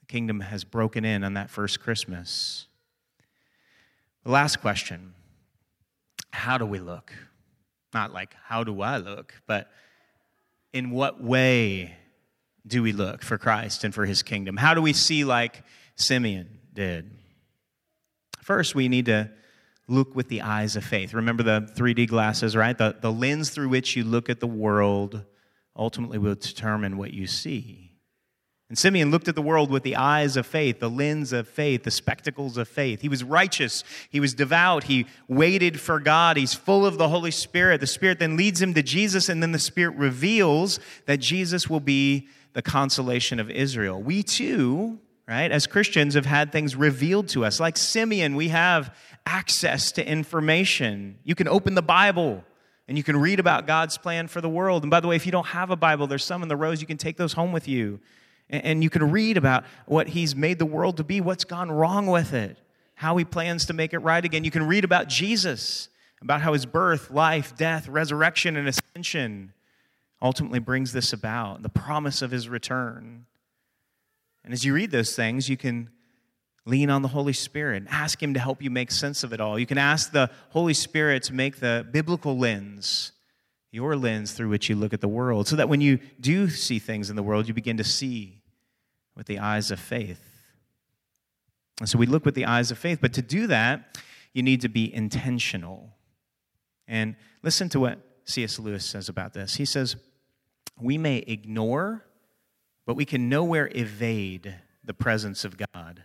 The 0.00 0.06
kingdom 0.06 0.40
has 0.40 0.64
broken 0.64 1.04
in 1.04 1.22
on 1.22 1.34
that 1.34 1.48
first 1.48 1.78
Christmas. 1.78 2.66
The 4.24 4.32
last 4.32 4.60
question 4.60 5.14
How 6.32 6.58
do 6.58 6.66
we 6.66 6.80
look? 6.80 7.12
Not 7.92 8.12
like, 8.12 8.34
how 8.42 8.64
do 8.64 8.80
I 8.80 8.96
look? 8.96 9.40
But 9.46 9.70
in 10.74 10.90
what 10.90 11.22
way 11.22 11.96
do 12.66 12.82
we 12.82 12.92
look 12.92 13.22
for 13.22 13.38
Christ 13.38 13.84
and 13.84 13.94
for 13.94 14.04
his 14.04 14.22
kingdom? 14.22 14.56
How 14.56 14.74
do 14.74 14.82
we 14.82 14.92
see 14.92 15.24
like 15.24 15.62
Simeon 15.94 16.58
did? 16.74 17.10
First, 18.42 18.74
we 18.74 18.88
need 18.88 19.06
to 19.06 19.30
look 19.86 20.16
with 20.16 20.28
the 20.28 20.42
eyes 20.42 20.74
of 20.74 20.84
faith. 20.84 21.14
Remember 21.14 21.44
the 21.44 21.72
3D 21.76 22.08
glasses, 22.08 22.56
right? 22.56 22.76
The, 22.76 22.96
the 23.00 23.12
lens 23.12 23.50
through 23.50 23.68
which 23.68 23.94
you 23.94 24.02
look 24.02 24.28
at 24.28 24.40
the 24.40 24.46
world 24.48 25.22
ultimately 25.76 26.18
will 26.18 26.34
determine 26.34 26.96
what 26.96 27.14
you 27.14 27.26
see. 27.28 27.83
And 28.74 28.78
Simeon 28.80 29.12
looked 29.12 29.28
at 29.28 29.36
the 29.36 29.40
world 29.40 29.70
with 29.70 29.84
the 29.84 29.94
eyes 29.94 30.36
of 30.36 30.48
faith, 30.48 30.80
the 30.80 30.90
lens 30.90 31.32
of 31.32 31.46
faith, 31.46 31.84
the 31.84 31.92
spectacles 31.92 32.56
of 32.56 32.66
faith. 32.66 33.02
He 33.02 33.08
was 33.08 33.22
righteous. 33.22 33.84
He 34.10 34.18
was 34.18 34.34
devout. 34.34 34.82
He 34.82 35.06
waited 35.28 35.78
for 35.78 36.00
God. 36.00 36.36
He's 36.36 36.54
full 36.54 36.84
of 36.84 36.98
the 36.98 37.08
Holy 37.08 37.30
Spirit. 37.30 37.80
The 37.80 37.86
Spirit 37.86 38.18
then 38.18 38.36
leads 38.36 38.60
him 38.60 38.74
to 38.74 38.82
Jesus, 38.82 39.28
and 39.28 39.40
then 39.40 39.52
the 39.52 39.60
Spirit 39.60 39.94
reveals 39.94 40.80
that 41.06 41.18
Jesus 41.18 41.70
will 41.70 41.78
be 41.78 42.26
the 42.54 42.62
consolation 42.62 43.38
of 43.38 43.48
Israel. 43.48 44.02
We 44.02 44.24
too, 44.24 44.98
right, 45.28 45.52
as 45.52 45.68
Christians, 45.68 46.14
have 46.14 46.26
had 46.26 46.50
things 46.50 46.74
revealed 46.74 47.28
to 47.28 47.44
us. 47.44 47.60
Like 47.60 47.76
Simeon, 47.76 48.34
we 48.34 48.48
have 48.48 48.92
access 49.24 49.92
to 49.92 50.04
information. 50.04 51.20
You 51.22 51.36
can 51.36 51.46
open 51.46 51.76
the 51.76 51.80
Bible 51.80 52.42
and 52.88 52.98
you 52.98 53.04
can 53.04 53.16
read 53.18 53.38
about 53.38 53.68
God's 53.68 53.98
plan 53.98 54.26
for 54.26 54.40
the 54.40 54.48
world. 54.48 54.82
And 54.82 54.90
by 54.90 54.98
the 54.98 55.06
way, 55.06 55.14
if 55.14 55.26
you 55.26 55.30
don't 55.30 55.46
have 55.46 55.70
a 55.70 55.76
Bible, 55.76 56.08
there's 56.08 56.24
some 56.24 56.42
in 56.42 56.48
the 56.48 56.56
rows. 56.56 56.80
You 56.80 56.88
can 56.88 56.98
take 56.98 57.16
those 57.16 57.34
home 57.34 57.52
with 57.52 57.68
you. 57.68 58.00
And 58.50 58.82
you 58.82 58.90
can 58.90 59.10
read 59.10 59.36
about 59.36 59.64
what 59.86 60.08
he's 60.08 60.36
made 60.36 60.58
the 60.58 60.66
world 60.66 60.98
to 60.98 61.04
be, 61.04 61.20
what's 61.20 61.44
gone 61.44 61.70
wrong 61.72 62.06
with 62.06 62.34
it, 62.34 62.58
how 62.94 63.16
he 63.16 63.24
plans 63.24 63.66
to 63.66 63.72
make 63.72 63.94
it 63.94 63.98
right 63.98 64.24
again. 64.24 64.44
You 64.44 64.50
can 64.50 64.66
read 64.66 64.84
about 64.84 65.08
Jesus, 65.08 65.88
about 66.20 66.42
how 66.42 66.52
his 66.52 66.66
birth, 66.66 67.10
life, 67.10 67.56
death, 67.56 67.88
resurrection, 67.88 68.56
and 68.56 68.68
ascension 68.68 69.52
ultimately 70.20 70.58
brings 70.58 70.92
this 70.92 71.12
about, 71.12 71.62
the 71.62 71.68
promise 71.68 72.22
of 72.22 72.30
his 72.30 72.48
return. 72.48 73.26
And 74.44 74.52
as 74.52 74.64
you 74.64 74.74
read 74.74 74.90
those 74.90 75.16
things, 75.16 75.48
you 75.48 75.56
can 75.56 75.90
lean 76.66 76.90
on 76.90 77.02
the 77.02 77.08
Holy 77.08 77.32
Spirit 77.32 77.84
ask 77.88 78.22
him 78.22 78.34
to 78.34 78.40
help 78.40 78.62
you 78.62 78.70
make 78.70 78.90
sense 78.90 79.22
of 79.24 79.32
it 79.32 79.40
all. 79.40 79.58
You 79.58 79.66
can 79.66 79.78
ask 79.78 80.12
the 80.12 80.30
Holy 80.50 80.74
Spirit 80.74 81.22
to 81.24 81.34
make 81.34 81.60
the 81.60 81.86
biblical 81.90 82.38
lens 82.38 83.12
your 83.74 83.96
lens 83.96 84.32
through 84.32 84.48
which 84.48 84.68
you 84.68 84.76
look 84.76 84.94
at 84.94 85.00
the 85.00 85.08
world, 85.08 85.48
so 85.48 85.56
that 85.56 85.68
when 85.68 85.80
you 85.80 85.98
do 86.20 86.48
see 86.48 86.78
things 86.78 87.10
in 87.10 87.16
the 87.16 87.22
world, 87.22 87.48
you 87.48 87.54
begin 87.54 87.76
to 87.76 87.84
see 87.84 88.40
with 89.16 89.26
the 89.26 89.40
eyes 89.40 89.72
of 89.72 89.80
faith. 89.80 90.22
And 91.80 91.88
so 91.88 91.98
we 91.98 92.06
look 92.06 92.24
with 92.24 92.36
the 92.36 92.46
eyes 92.46 92.70
of 92.70 92.78
faith, 92.78 93.00
but 93.00 93.12
to 93.14 93.22
do 93.22 93.48
that, 93.48 93.98
you 94.32 94.44
need 94.44 94.60
to 94.60 94.68
be 94.68 94.94
intentional. 94.94 95.90
And 96.86 97.16
listen 97.42 97.68
to 97.70 97.80
what 97.80 97.98
C.S. 98.24 98.60
Lewis 98.60 98.84
says 98.84 99.08
about 99.08 99.32
this. 99.32 99.56
He 99.56 99.64
says, 99.64 99.96
We 100.80 100.96
may 100.96 101.18
ignore, 101.18 102.04
but 102.86 102.94
we 102.94 103.04
can 103.04 103.28
nowhere 103.28 103.68
evade 103.74 104.54
the 104.84 104.94
presence 104.94 105.44
of 105.44 105.56
God. 105.72 106.04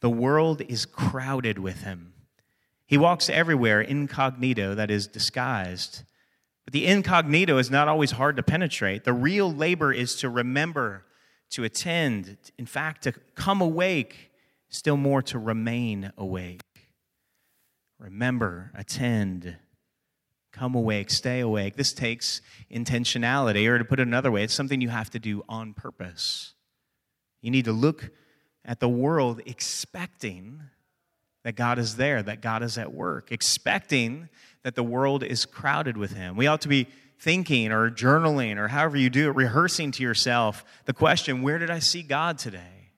The 0.00 0.10
world 0.10 0.60
is 0.68 0.84
crowded 0.84 1.58
with 1.58 1.82
him. 1.82 2.12
He 2.86 2.98
walks 2.98 3.30
everywhere 3.30 3.80
incognito, 3.80 4.74
that 4.74 4.90
is, 4.90 5.06
disguised. 5.06 6.02
But 6.68 6.74
the 6.74 6.86
incognito 6.86 7.56
is 7.56 7.70
not 7.70 7.88
always 7.88 8.10
hard 8.10 8.36
to 8.36 8.42
penetrate. 8.42 9.04
The 9.04 9.14
real 9.14 9.50
labor 9.50 9.90
is 9.90 10.14
to 10.16 10.28
remember, 10.28 11.06
to 11.52 11.64
attend, 11.64 12.36
in 12.58 12.66
fact, 12.66 13.04
to 13.04 13.12
come 13.34 13.62
awake, 13.62 14.30
still 14.68 14.98
more 14.98 15.22
to 15.22 15.38
remain 15.38 16.12
awake. 16.18 16.60
Remember, 17.98 18.70
attend, 18.74 19.56
come 20.52 20.74
awake, 20.74 21.08
stay 21.08 21.40
awake. 21.40 21.76
This 21.76 21.94
takes 21.94 22.42
intentionality, 22.70 23.66
or 23.66 23.78
to 23.78 23.84
put 23.86 23.98
it 23.98 24.06
another 24.06 24.30
way, 24.30 24.44
it's 24.44 24.52
something 24.52 24.82
you 24.82 24.90
have 24.90 25.08
to 25.08 25.18
do 25.18 25.44
on 25.48 25.72
purpose. 25.72 26.52
You 27.40 27.50
need 27.50 27.64
to 27.64 27.72
look 27.72 28.10
at 28.62 28.78
the 28.78 28.90
world 28.90 29.40
expecting 29.46 30.64
that 31.48 31.56
God 31.56 31.78
is 31.78 31.96
there, 31.96 32.22
that 32.22 32.42
God 32.42 32.62
is 32.62 32.76
at 32.76 32.92
work, 32.92 33.32
expecting 33.32 34.28
that 34.64 34.74
the 34.74 34.82
world 34.82 35.22
is 35.22 35.46
crowded 35.46 35.96
with 35.96 36.12
Him. 36.12 36.36
We 36.36 36.46
ought 36.46 36.60
to 36.60 36.68
be 36.68 36.88
thinking 37.18 37.72
or 37.72 37.90
journaling 37.90 38.58
or 38.58 38.68
however 38.68 38.98
you 38.98 39.08
do 39.08 39.30
it, 39.30 39.34
rehearsing 39.34 39.90
to 39.92 40.02
yourself 40.02 40.62
the 40.84 40.92
question, 40.92 41.40
Where 41.40 41.58
did 41.58 41.70
I 41.70 41.78
see 41.78 42.02
God 42.02 42.36
today? 42.36 42.90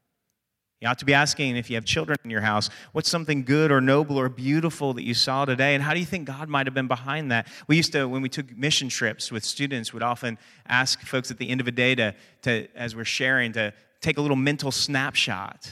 You 0.81 0.89
ought 0.89 0.99
to 0.99 1.05
be 1.05 1.15
asking 1.15 1.59
if 1.59 1.71
you 1.71 1.77
have 1.77 1.85
children 1.85 2.19
in 2.25 2.31
your 2.31 2.41
house, 2.41 2.71
what's 2.91 3.09
something 3.09 3.45
good 3.45 3.71
or 3.71 3.81
noble 3.81 4.19
or 4.19 4.29
beautiful 4.29 4.95
that 4.95 5.05
you 5.05 5.15
saw 5.15 5.45
today? 5.45 5.77
And 5.77 5.85
how 5.85 5.95
do 5.95 6.01
you 6.01 6.07
think 6.07 6.27
God 6.27 6.49
might 6.49 6.67
have 6.67 6.75
been 6.75 6.89
behind 6.89 7.31
that? 7.31 7.47
We 7.69 7.77
used 7.77 7.93
to, 7.93 8.09
when 8.09 8.21
we 8.21 8.29
took 8.29 8.51
mission 8.57 8.89
trips 8.89 9.31
with 9.31 9.45
students, 9.45 9.93
would 9.93 10.03
often 10.03 10.39
ask 10.67 11.01
folks 11.03 11.31
at 11.31 11.39
the 11.39 11.49
end 11.51 11.61
of 11.61 11.69
a 11.69 11.71
day 11.71 11.95
to, 11.95 12.17
to 12.43 12.67
as 12.75 12.97
we're 12.97 13.05
sharing, 13.05 13.53
to 13.53 13.73
take 14.01 14.19
a 14.19 14.21
little 14.21 14.37
mental 14.37 14.73
snapshot 14.73 15.71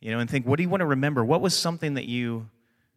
you 0.00 0.12
know, 0.12 0.20
and 0.20 0.30
think, 0.30 0.46
what 0.46 0.56
do 0.56 0.62
you 0.62 0.68
want 0.68 0.80
to 0.80 0.86
remember? 0.86 1.24
What 1.24 1.40
was 1.40 1.56
something 1.56 1.94
that 1.94 2.06
you 2.06 2.48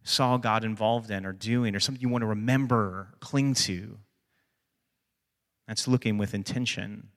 saw 0.03 0.37
God 0.37 0.63
involved 0.63 1.09
in 1.09 1.25
or 1.25 1.33
doing 1.33 1.75
or 1.75 1.79
something 1.79 2.01
you 2.01 2.09
want 2.09 2.21
to 2.21 2.27
remember 2.27 3.09
cling 3.19 3.53
to? 3.55 3.97
That's 5.67 5.87
looking 5.87 6.17
with 6.17 6.33
intention. 6.33 7.09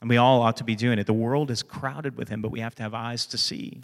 And 0.00 0.10
we 0.10 0.16
all 0.16 0.42
ought 0.42 0.56
to 0.58 0.64
be 0.64 0.74
doing 0.74 0.98
it. 0.98 1.06
The 1.06 1.12
world 1.12 1.50
is 1.50 1.62
crowded 1.62 2.16
with 2.16 2.28
Him, 2.28 2.42
but 2.42 2.50
we 2.50 2.60
have 2.60 2.74
to 2.76 2.82
have 2.82 2.94
eyes 2.94 3.26
to 3.26 3.38
see. 3.38 3.82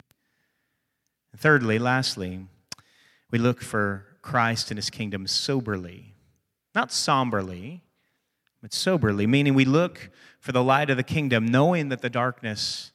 And 1.33 1.41
thirdly, 1.41 1.79
lastly, 1.79 2.47
we 3.31 3.39
look 3.39 3.63
for 3.63 4.07
Christ 4.23 4.71
and 4.71 4.79
His 4.79 4.91
kingdom 4.91 5.27
soberly, 5.27 6.15
not 6.75 6.93
somberly, 6.93 7.83
but 8.61 8.73
soberly, 8.73 9.27
meaning 9.27 9.55
we 9.55 9.65
look 9.65 10.11
for 10.41 10.53
the 10.53 10.63
light 10.65 10.91
of 10.91 10.97
the 10.97 11.03
kingdom, 11.03 11.47
knowing 11.47 11.91
that 11.91 12.03
the 12.03 12.11
darkness 12.11 12.93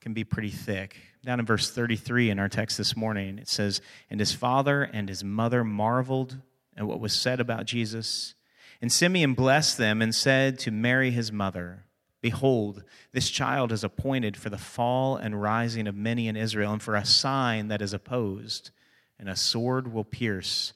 can 0.00 0.12
be 0.12 0.24
pretty 0.24 0.50
thick 0.50 0.96
down 1.28 1.40
in 1.40 1.44
verse 1.44 1.70
33 1.70 2.30
in 2.30 2.38
our 2.38 2.48
text 2.48 2.78
this 2.78 2.96
morning, 2.96 3.38
it 3.38 3.48
says, 3.48 3.82
And 4.08 4.18
his 4.18 4.32
father 4.32 4.82
and 4.82 5.10
his 5.10 5.22
mother 5.22 5.62
marveled 5.62 6.38
at 6.74 6.86
what 6.86 7.00
was 7.00 7.12
said 7.12 7.38
about 7.38 7.66
Jesus. 7.66 8.34
And 8.80 8.90
Simeon 8.90 9.34
blessed 9.34 9.76
them 9.76 10.00
and 10.00 10.14
said 10.14 10.58
to 10.60 10.70
Mary 10.70 11.10
his 11.10 11.30
mother, 11.30 11.84
Behold, 12.22 12.82
this 13.12 13.28
child 13.28 13.72
is 13.72 13.84
appointed 13.84 14.38
for 14.38 14.48
the 14.48 14.56
fall 14.56 15.16
and 15.16 15.42
rising 15.42 15.86
of 15.86 15.94
many 15.94 16.28
in 16.28 16.36
Israel, 16.36 16.72
and 16.72 16.82
for 16.82 16.94
a 16.94 17.04
sign 17.04 17.68
that 17.68 17.82
is 17.82 17.92
opposed, 17.92 18.70
and 19.18 19.28
a 19.28 19.36
sword 19.36 19.92
will 19.92 20.04
pierce 20.04 20.72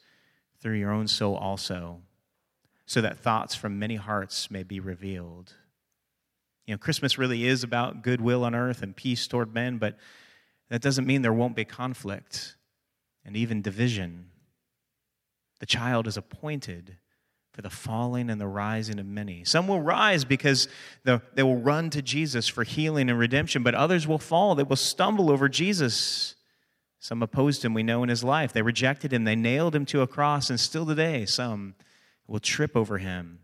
through 0.61 0.77
your 0.77 0.93
own 0.93 1.09
soul 1.09 1.35
also, 1.35 2.03
so 2.85 3.01
that 3.01 3.19
thoughts 3.19 3.55
from 3.55 3.79
many 3.79 3.97
hearts 3.97 4.51
may 4.51 4.65
be 4.65 4.81
revealed. 4.81 5.55
You 6.67 6.75
know, 6.75 6.79
Christmas 6.79 7.17
really 7.17 7.47
is 7.47 7.65
about 7.65 8.03
goodwill 8.03 8.45
on 8.45 8.55
earth 8.55 8.83
and 8.83 8.95
peace 8.95 9.27
toward 9.27 9.55
men, 9.55 9.79
but 9.79 9.97
that 10.73 10.81
doesn't 10.81 11.07
mean 11.07 11.21
there 11.21 11.35
won't 11.35 11.55
be 11.55 11.67
conflict 11.67 12.57
and 13.27 13.37
even 13.37 13.61
division. 13.61 14.31
The 15.61 15.67
child 15.67 16.07
is 16.07 16.17
appointed 16.17 16.97
for 17.53 17.61
the 17.61 17.69
falling 17.69 18.31
and 18.31 18.41
the 18.41 18.47
rising 18.47 18.99
of 18.99 19.05
many. 19.05 19.45
Some 19.45 19.69
will 19.69 19.83
rise 19.83 20.25
because 20.25 20.69
they 21.05 21.43
will 21.43 21.59
run 21.61 21.91
to 21.91 22.01
Jesus 22.01 22.49
for 22.49 22.65
healing 22.65 23.11
and 23.11 23.19
redemption, 23.19 23.63
but 23.63 23.75
others 23.75 24.09
will 24.09 24.17
fall. 24.17 24.55
They 24.55 24.63
will 24.63 24.77
stumble 24.77 25.31
over 25.31 25.47
Jesus. 25.47 26.37
Some 26.99 27.23
opposed 27.23 27.63
him, 27.63 27.75
we 27.75 27.83
know, 27.83 28.03
in 28.03 28.09
his 28.09 28.25
life. 28.25 28.55
They 28.55 28.63
rejected 28.63 29.13
him, 29.13 29.25
they 29.25 29.37
nailed 29.37 29.75
him 29.75 29.85
to 29.85 30.01
a 30.01 30.07
cross, 30.07 30.49
and 30.49 30.59
still 30.59 30.87
today, 30.87 31.27
some 31.27 31.75
will 32.27 32.41
trip 32.41 32.75
over 32.75 32.97
him 32.97 33.41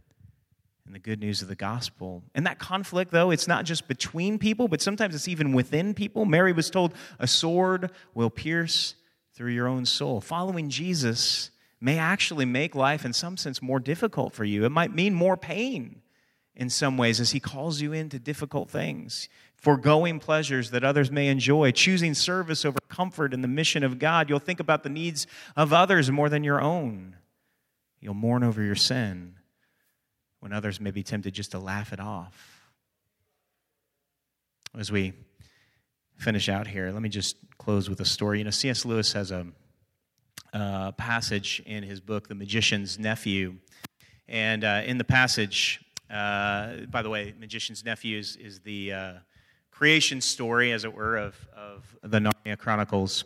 and 0.89 0.95
the 0.95 0.99
good 0.99 1.21
news 1.21 1.43
of 1.43 1.49
the 1.49 1.55
gospel. 1.55 2.23
And 2.35 2.47
that 2.47 2.59
conflict, 2.59 3.11
though, 3.11 3.31
it's 3.31 3.47
not 3.47 3.67
just 3.67 3.87
between 3.89 4.39
people, 4.39 4.69
but 4.69 4.81
sometimes 4.81 5.15
it's 5.15 5.29
even 5.29 5.53
within 5.53 5.93
people. 5.93 6.25
Mary 6.25 6.51
was 6.51 6.71
told, 6.71 6.95
A 7.19 7.27
sword 7.27 7.91
will 8.15 8.31
pierce 8.31 8.95
through 9.35 9.53
your 9.53 9.69
own 9.69 9.85
soul. 9.85 10.23
Following 10.23 10.71
Jesus 10.71 11.51
may 11.79 11.99
actually 11.99 12.47
make 12.47 12.75
life, 12.75 13.05
in 13.05 13.13
some 13.13 13.37
sense, 13.37 13.61
more 13.61 13.79
difficult 13.79 14.33
for 14.33 14.45
you. 14.45 14.65
It 14.65 14.71
might 14.71 14.95
mean 14.95 15.13
more 15.13 15.37
pain 15.37 16.01
in 16.57 16.71
some 16.71 16.97
ways 16.97 17.21
as 17.21 17.33
he 17.33 17.39
calls 17.39 17.83
you 17.83 17.93
into 17.93 18.19
difficult 18.19 18.71
things, 18.71 19.29
foregoing 19.57 20.19
pleasures 20.19 20.71
that 20.71 20.85
others 20.85 21.11
may 21.11 21.29
enjoy, 21.29 21.71
choosing 21.71 22.15
service 22.15 22.65
over 22.65 22.79
comfort 22.89 23.35
in 23.35 23.43
the 23.43 23.49
mission 23.49 23.85
of 23.85 23.99
God. 23.99 24.31
You'll 24.31 24.39
think 24.39 24.59
about 24.59 24.85
the 24.85 24.89
needs 24.89 25.27
of 25.55 25.75
others 25.75 26.11
more 26.11 26.31
than 26.31 26.45
your 26.45 26.63
own. 26.63 27.17
You'll 28.01 28.15
mourn 28.15 28.43
over 28.43 28.63
your 28.63 28.75
sin 28.75 29.35
when 30.41 30.53
others 30.53 30.81
may 30.81 30.91
be 30.91 31.03
tempted 31.03 31.35
just 31.35 31.53
to 31.53 31.59
laugh 31.59 31.93
it 31.93 32.01
off. 32.01 32.71
As 34.79 34.93
we 34.93 35.13
finish 36.17 36.49
out 36.49 36.67
here, 36.67 36.91
let 36.91 37.03
me 37.03 37.09
just 37.09 37.37
close 37.59 37.89
with 37.89 38.01
a 38.01 38.05
story. 38.05 38.39
You 38.39 38.45
know, 38.45 38.51
C.S. 38.51 38.85
Lewis 38.85 39.13
has 39.13 39.31
a, 39.31 39.47
a 40.53 40.93
passage 40.97 41.63
in 41.67 41.83
his 41.83 42.01
book, 42.01 42.29
The 42.29 42.35
Magician's 42.35 42.99
Nephew. 42.99 43.57
And 44.29 44.63
uh, 44.65 44.83
in 44.85 44.99
the 44.99 45.05
passage, 45.05 45.81
uh, 46.11 46.87
by 46.91 47.03
the 47.03 47.11
way, 47.11 47.35
Magician's 47.39 47.85
Nephew 47.85 48.19
is, 48.19 48.37
is 48.37 48.61
the 48.61 48.93
uh, 48.93 49.13
creation 49.71 50.21
story, 50.21 50.73
as 50.73 50.85
it 50.85 50.93
were, 50.93 51.17
of, 51.17 51.35
of 51.57 51.97
the 52.03 52.19
Narnia 52.19 52.59
Chronicles. 52.59 53.25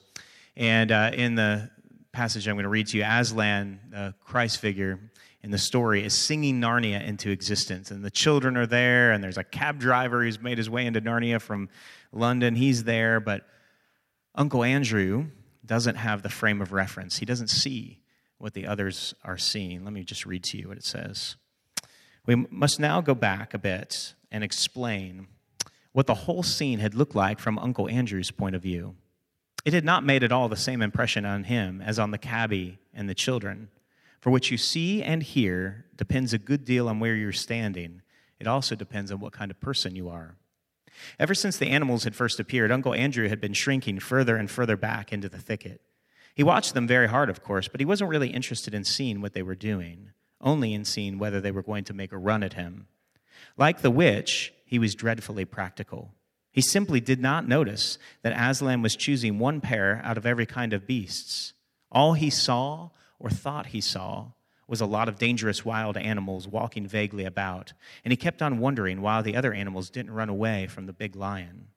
And 0.56 0.92
uh, 0.92 1.10
in 1.14 1.34
the 1.34 1.70
passage 2.12 2.46
I'm 2.46 2.56
going 2.56 2.64
to 2.64 2.68
read 2.68 2.88
to 2.88 2.98
you, 2.98 3.04
Aslan, 3.04 3.80
the 3.90 4.14
Christ 4.20 4.60
figure 4.60 5.00
in 5.42 5.50
the 5.50 5.58
story, 5.58 6.04
is 6.04 6.14
singing 6.14 6.60
Narnia 6.60 7.04
into 7.04 7.30
existence. 7.30 7.90
And 7.90 8.04
the 8.04 8.10
children 8.10 8.56
are 8.56 8.66
there, 8.66 9.12
and 9.12 9.22
there's 9.22 9.38
a 9.38 9.44
cab 9.44 9.80
driver 9.80 10.22
who's 10.22 10.40
made 10.40 10.58
his 10.58 10.70
way 10.70 10.86
into 10.86 11.00
Narnia 11.00 11.40
from 11.40 11.68
London. 12.12 12.54
He's 12.54 12.84
there, 12.84 13.18
but 13.18 13.46
Uncle 14.34 14.62
Andrew 14.62 15.26
doesn't 15.64 15.96
have 15.96 16.22
the 16.22 16.28
frame 16.28 16.60
of 16.60 16.72
reference. 16.72 17.18
He 17.18 17.26
doesn't 17.26 17.48
see 17.48 18.00
what 18.38 18.54
the 18.54 18.66
others 18.66 19.14
are 19.24 19.38
seeing. 19.38 19.84
Let 19.84 19.92
me 19.92 20.04
just 20.04 20.26
read 20.26 20.44
to 20.44 20.58
you 20.58 20.68
what 20.68 20.76
it 20.76 20.84
says. 20.84 21.36
We 22.26 22.34
must 22.50 22.78
now 22.78 23.00
go 23.00 23.14
back 23.14 23.52
a 23.52 23.58
bit 23.58 24.14
and 24.30 24.44
explain 24.44 25.26
what 25.92 26.06
the 26.06 26.14
whole 26.14 26.42
scene 26.42 26.78
had 26.78 26.94
looked 26.94 27.14
like 27.14 27.38
from 27.38 27.58
Uncle 27.58 27.88
Andrew's 27.88 28.30
point 28.30 28.54
of 28.54 28.62
view. 28.62 28.96
It 29.64 29.74
had 29.74 29.84
not 29.84 30.04
made 30.04 30.24
at 30.24 30.32
all 30.32 30.48
the 30.48 30.56
same 30.56 30.82
impression 30.82 31.24
on 31.24 31.44
him 31.44 31.80
as 31.80 31.98
on 31.98 32.10
the 32.10 32.18
cabby 32.18 32.78
and 32.94 33.08
the 33.08 33.14
children. 33.14 33.68
For 34.22 34.30
what 34.30 34.50
you 34.50 34.56
see 34.56 35.02
and 35.02 35.22
hear 35.22 35.84
depends 35.96 36.32
a 36.32 36.38
good 36.38 36.64
deal 36.64 36.88
on 36.88 36.98
where 36.98 37.14
you're 37.14 37.32
standing. 37.32 38.00
It 38.40 38.46
also 38.46 38.74
depends 38.74 39.12
on 39.12 39.20
what 39.20 39.34
kind 39.34 39.50
of 39.50 39.60
person 39.60 39.94
you 39.94 40.08
are. 40.08 40.36
Ever 41.18 41.34
since 41.34 41.58
the 41.58 41.68
animals 41.68 42.04
had 42.04 42.16
first 42.16 42.40
appeared, 42.40 42.72
Uncle 42.72 42.94
Andrew 42.94 43.28
had 43.28 43.40
been 43.40 43.52
shrinking 43.52 43.98
further 43.98 44.36
and 44.36 44.50
further 44.50 44.76
back 44.76 45.12
into 45.12 45.28
the 45.28 45.38
thicket. 45.38 45.82
He 46.34 46.42
watched 46.42 46.72
them 46.72 46.86
very 46.86 47.08
hard, 47.08 47.28
of 47.28 47.42
course, 47.42 47.68
but 47.68 47.80
he 47.80 47.84
wasn't 47.84 48.08
really 48.08 48.30
interested 48.30 48.72
in 48.72 48.84
seeing 48.84 49.20
what 49.20 49.34
they 49.34 49.42
were 49.42 49.54
doing 49.54 50.12
only 50.42 50.74
in 50.74 50.84
seeing 50.84 51.18
whether 51.18 51.40
they 51.40 51.52
were 51.52 51.62
going 51.62 51.84
to 51.84 51.94
make 51.94 52.12
a 52.12 52.18
run 52.18 52.42
at 52.42 52.54
him. 52.54 52.86
Like 53.56 53.80
the 53.80 53.90
witch, 53.90 54.52
he 54.64 54.78
was 54.78 54.94
dreadfully 54.94 55.44
practical. 55.44 56.12
He 56.50 56.60
simply 56.60 57.00
did 57.00 57.20
not 57.20 57.48
notice 57.48 57.98
that 58.22 58.36
Aslan 58.38 58.82
was 58.82 58.96
choosing 58.96 59.38
one 59.38 59.60
pair 59.60 60.02
out 60.04 60.18
of 60.18 60.26
every 60.26 60.46
kind 60.46 60.72
of 60.72 60.86
beasts. 60.86 61.54
All 61.90 62.14
he 62.14 62.28
saw 62.28 62.90
or 63.22 63.30
thought 63.30 63.66
he 63.66 63.80
saw 63.80 64.26
was 64.66 64.80
a 64.80 64.86
lot 64.86 65.08
of 65.08 65.18
dangerous 65.18 65.64
wild 65.64 65.96
animals 65.96 66.48
walking 66.48 66.86
vaguely 66.86 67.24
about, 67.24 67.72
and 68.04 68.12
he 68.12 68.16
kept 68.16 68.42
on 68.42 68.58
wondering 68.58 69.00
why 69.00 69.22
the 69.22 69.36
other 69.36 69.52
animals 69.52 69.90
didn't 69.90 70.12
run 70.12 70.28
away 70.28 70.66
from 70.66 70.86
the 70.86 70.92
big 70.92 71.14
lion. 71.14 71.68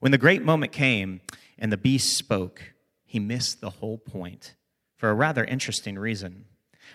When 0.00 0.12
the 0.12 0.18
great 0.18 0.42
moment 0.42 0.72
came 0.72 1.20
and 1.58 1.72
the 1.72 1.76
beast 1.76 2.16
spoke, 2.16 2.74
he 3.04 3.18
missed 3.18 3.60
the 3.60 3.70
whole 3.70 3.98
point 3.98 4.54
for 4.96 5.10
a 5.10 5.14
rather 5.14 5.44
interesting 5.44 5.98
reason. 5.98 6.46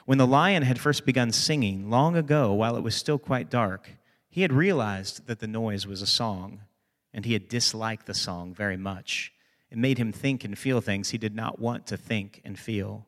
When 0.05 0.17
the 0.17 0.27
lion 0.27 0.63
had 0.63 0.79
first 0.79 1.05
begun 1.05 1.31
singing 1.31 1.89
long 1.89 2.15
ago, 2.15 2.53
while 2.53 2.75
it 2.75 2.83
was 2.83 2.95
still 2.95 3.17
quite 3.17 3.49
dark, 3.49 3.91
he 4.29 4.41
had 4.41 4.53
realized 4.53 5.27
that 5.27 5.39
the 5.39 5.47
noise 5.47 5.87
was 5.87 6.01
a 6.01 6.07
song, 6.07 6.61
and 7.13 7.25
he 7.25 7.33
had 7.33 7.47
disliked 7.47 8.05
the 8.05 8.13
song 8.13 8.53
very 8.53 8.77
much. 8.77 9.31
It 9.71 9.77
made 9.77 9.97
him 9.97 10.11
think 10.11 10.43
and 10.43 10.57
feel 10.57 10.81
things 10.81 11.09
he 11.09 11.17
did 11.17 11.35
not 11.35 11.59
want 11.59 11.87
to 11.87 11.97
think 11.97 12.41
and 12.43 12.57
feel. 12.57 13.05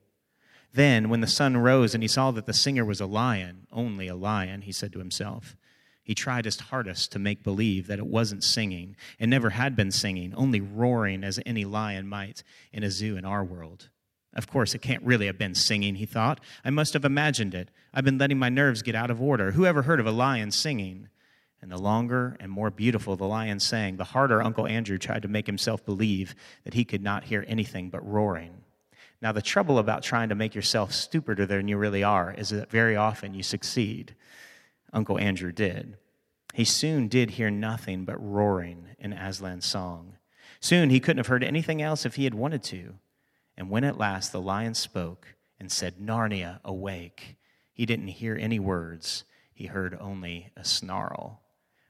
Then, 0.73 1.09
when 1.09 1.21
the 1.21 1.27
sun 1.27 1.57
rose 1.57 1.93
and 1.93 2.03
he 2.03 2.07
saw 2.07 2.31
that 2.31 2.45
the 2.45 2.53
singer 2.53 2.85
was 2.85 3.01
a 3.01 3.05
lion, 3.05 3.67
only 3.71 4.07
a 4.07 4.15
lion, 4.15 4.61
he 4.61 4.71
said 4.71 4.93
to 4.93 4.99
himself, 4.99 5.57
he 6.03 6.15
tried 6.15 6.45
his 6.45 6.59
hardest 6.59 7.11
to 7.11 7.19
make 7.19 7.43
believe 7.43 7.87
that 7.87 7.99
it 7.99 8.07
wasn't 8.07 8.43
singing 8.43 8.95
and 9.19 9.29
never 9.29 9.51
had 9.51 9.75
been 9.75 9.91
singing, 9.91 10.33
only 10.35 10.59
roaring 10.59 11.23
as 11.23 11.39
any 11.45 11.63
lion 11.63 12.07
might 12.07 12.43
in 12.73 12.83
a 12.83 12.89
zoo 12.89 13.17
in 13.17 13.25
our 13.25 13.43
world. 13.43 13.89
Of 14.33 14.47
course, 14.47 14.73
it 14.73 14.81
can't 14.81 15.03
really 15.03 15.27
have 15.27 15.37
been 15.37 15.55
singing, 15.55 15.95
he 15.95 16.05
thought. 16.05 16.39
I 16.63 16.69
must 16.69 16.93
have 16.93 17.05
imagined 17.05 17.53
it. 17.53 17.69
I've 17.93 18.05
been 18.05 18.17
letting 18.17 18.39
my 18.39 18.49
nerves 18.49 18.81
get 18.81 18.95
out 18.95 19.11
of 19.11 19.21
order. 19.21 19.51
Who 19.51 19.65
ever 19.65 19.83
heard 19.83 19.99
of 19.99 20.07
a 20.07 20.11
lion 20.11 20.51
singing? 20.51 21.09
And 21.61 21.69
the 21.69 21.77
longer 21.77 22.37
and 22.39 22.51
more 22.51 22.71
beautiful 22.71 23.15
the 23.15 23.27
lion 23.27 23.59
sang, 23.59 23.97
the 23.97 24.05
harder 24.05 24.41
Uncle 24.41 24.65
Andrew 24.65 24.97
tried 24.97 25.21
to 25.21 25.27
make 25.27 25.45
himself 25.45 25.85
believe 25.85 26.33
that 26.63 26.73
he 26.73 26.85
could 26.85 27.03
not 27.03 27.25
hear 27.25 27.45
anything 27.47 27.89
but 27.89 28.07
roaring. 28.07 28.60
Now, 29.21 29.31
the 29.31 29.41
trouble 29.41 29.77
about 29.77 30.01
trying 30.01 30.29
to 30.29 30.35
make 30.35 30.55
yourself 30.55 30.91
stupider 30.91 31.45
than 31.45 31.67
you 31.67 31.77
really 31.77 32.03
are 32.03 32.33
is 32.33 32.49
that 32.49 32.71
very 32.71 32.95
often 32.95 33.35
you 33.35 33.43
succeed. 33.43 34.15
Uncle 34.91 35.19
Andrew 35.19 35.51
did. 35.51 35.97
He 36.53 36.65
soon 36.65 37.07
did 37.07 37.31
hear 37.31 37.51
nothing 37.51 38.03
but 38.03 38.17
roaring 38.17 38.87
in 38.99 39.13
Aslan's 39.13 39.65
song. 39.65 40.17
Soon 40.59 40.89
he 40.89 40.99
couldn't 40.99 41.19
have 41.19 41.27
heard 41.27 41.43
anything 41.43 41.81
else 41.81 42.05
if 42.05 42.15
he 42.15 42.23
had 42.23 42.33
wanted 42.33 42.63
to. 42.63 42.95
And 43.55 43.69
when 43.69 43.83
at 43.83 43.97
last 43.97 44.31
the 44.31 44.41
lion 44.41 44.73
spoke 44.73 45.35
and 45.59 45.71
said, 45.71 45.99
Narnia, 45.99 46.59
awake, 46.63 47.37
he 47.73 47.85
didn't 47.85 48.07
hear 48.07 48.35
any 48.35 48.59
words. 48.59 49.23
He 49.53 49.67
heard 49.67 49.97
only 49.99 50.51
a 50.57 50.65
snarl. 50.65 51.41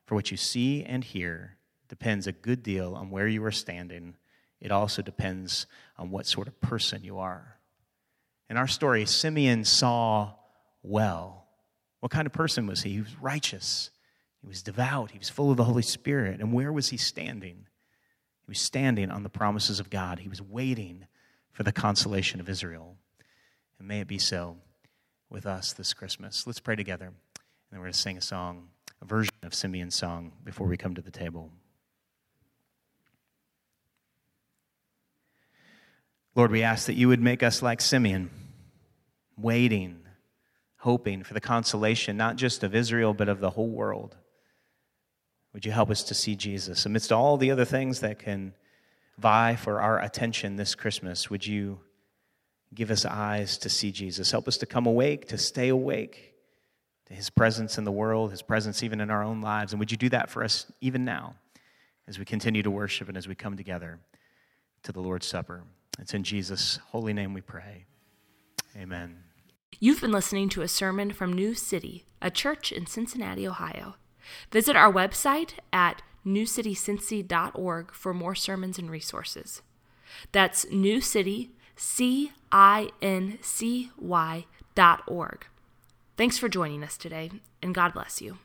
For 0.05 0.15
what 0.15 0.31
you 0.31 0.37
see 0.37 0.83
and 0.83 1.03
hear 1.03 1.57
depends 1.87 2.27
a 2.27 2.33
good 2.33 2.61
deal 2.61 2.93
on 2.93 3.09
where 3.09 3.27
you 3.27 3.43
are 3.45 3.51
standing. 3.51 4.15
It 4.61 4.71
also 4.71 5.01
depends 5.01 5.65
on 5.97 6.11
what 6.11 6.27
sort 6.27 6.47
of 6.47 6.61
person 6.61 7.03
you 7.03 7.17
are. 7.17 7.57
In 8.49 8.57
our 8.57 8.67
story, 8.67 9.05
Simeon 9.05 9.65
saw 9.65 10.33
well. 10.83 11.45
What 11.99 12.11
kind 12.11 12.25
of 12.25 12.33
person 12.33 12.67
was 12.67 12.83
he? 12.83 12.91
He 12.91 13.01
was 13.01 13.15
righteous. 13.19 13.89
He 14.41 14.47
was 14.47 14.61
devout. 14.61 15.11
He 15.11 15.17
was 15.17 15.29
full 15.29 15.51
of 15.51 15.57
the 15.57 15.63
Holy 15.63 15.81
Spirit. 15.81 16.39
And 16.39 16.53
where 16.53 16.71
was 16.71 16.89
he 16.89 16.97
standing? 16.97 17.65
He 18.45 18.49
was 18.49 18.59
standing 18.59 19.09
on 19.09 19.23
the 19.23 19.29
promises 19.29 19.79
of 19.79 19.89
God. 19.89 20.19
He 20.19 20.29
was 20.29 20.41
waiting 20.41 21.05
for 21.51 21.63
the 21.63 21.71
consolation 21.71 22.39
of 22.39 22.49
Israel. 22.49 22.97
And 23.79 23.87
may 23.87 24.01
it 24.01 24.07
be 24.07 24.19
so 24.19 24.57
with 25.29 25.45
us 25.45 25.73
this 25.73 25.93
Christmas. 25.93 26.45
Let's 26.45 26.59
pray 26.59 26.75
together, 26.75 27.05
and 27.05 27.15
then 27.71 27.79
we're 27.79 27.85
going 27.85 27.93
to 27.93 27.99
sing 27.99 28.17
a 28.17 28.21
song, 28.21 28.67
a 29.01 29.05
version 29.05 29.33
of 29.43 29.53
Simeon's 29.53 29.95
song, 29.95 30.33
before 30.43 30.67
we 30.67 30.77
come 30.77 30.93
to 30.95 31.01
the 31.01 31.11
table. 31.11 31.51
Lord, 36.35 36.51
we 36.51 36.63
ask 36.63 36.87
that 36.87 36.95
you 36.95 37.07
would 37.07 37.21
make 37.21 37.43
us 37.43 37.61
like 37.61 37.81
Simeon, 37.81 38.29
waiting, 39.37 39.99
hoping 40.77 41.23
for 41.23 41.33
the 41.33 41.41
consolation 41.41 42.17
not 42.17 42.37
just 42.37 42.63
of 42.63 42.73
Israel, 42.73 43.13
but 43.13 43.29
of 43.29 43.39
the 43.39 43.49
whole 43.51 43.69
world. 43.69 44.15
Would 45.53 45.65
you 45.65 45.71
help 45.71 45.89
us 45.89 46.03
to 46.03 46.13
see 46.13 46.35
Jesus 46.35 46.85
amidst 46.85 47.11
all 47.11 47.37
the 47.37 47.51
other 47.51 47.65
things 47.65 47.99
that 47.99 48.19
can 48.19 48.53
vie 49.21 49.55
for 49.55 49.79
our 49.79 50.01
attention 50.01 50.55
this 50.55 50.75
Christmas. 50.75 51.29
Would 51.29 51.45
you 51.45 51.79
give 52.73 52.91
us 52.91 53.05
eyes 53.05 53.57
to 53.59 53.69
see 53.69 53.91
Jesus? 53.91 54.31
Help 54.31 54.47
us 54.47 54.57
to 54.57 54.65
come 54.65 54.87
awake, 54.87 55.27
to 55.27 55.37
stay 55.37 55.69
awake 55.69 56.33
to 57.05 57.13
his 57.13 57.29
presence 57.29 57.77
in 57.77 57.83
the 57.83 57.91
world, 57.91 58.31
his 58.31 58.41
presence 58.41 58.83
even 58.83 58.99
in 58.99 59.11
our 59.11 59.23
own 59.23 59.41
lives. 59.41 59.73
And 59.73 59.79
would 59.79 59.91
you 59.91 59.97
do 59.97 60.09
that 60.09 60.29
for 60.29 60.43
us 60.43 60.65
even 60.81 61.05
now 61.05 61.35
as 62.07 62.17
we 62.17 62.25
continue 62.25 62.63
to 62.63 62.71
worship 62.71 63.07
and 63.07 63.17
as 63.17 63.27
we 63.27 63.35
come 63.35 63.55
together 63.55 63.99
to 64.83 64.91
the 64.91 65.01
Lord's 65.01 65.27
Supper? 65.27 65.63
It's 65.99 66.13
in 66.13 66.23
Jesus' 66.23 66.79
holy 66.87 67.13
name 67.13 67.33
we 67.33 67.41
pray. 67.41 67.85
Amen. 68.75 69.23
You've 69.79 70.01
been 70.01 70.11
listening 70.11 70.49
to 70.49 70.61
a 70.61 70.67
sermon 70.67 71.11
from 71.11 71.33
New 71.33 71.53
City, 71.53 72.05
a 72.21 72.31
church 72.31 72.71
in 72.71 72.85
Cincinnati, 72.85 73.47
Ohio. 73.47 73.95
Visit 74.51 74.75
our 74.75 74.91
website 74.91 75.53
at 75.73 76.01
newcitycincy.org 76.25 77.91
for 77.93 78.13
more 78.13 78.35
sermons 78.35 78.77
and 78.77 78.89
resources. 78.89 79.61
That's 80.31 80.69
New 80.71 81.01
City, 81.01 81.51
C 81.75 82.31
I 82.51 82.89
N 83.01 83.39
C 83.41 83.91
Y 83.97 84.45
dot 84.75 85.03
org. 85.07 85.47
Thanks 86.17 86.37
for 86.37 86.49
joining 86.49 86.83
us 86.83 86.97
today, 86.97 87.31
and 87.61 87.73
God 87.73 87.93
bless 87.93 88.21
you. 88.21 88.37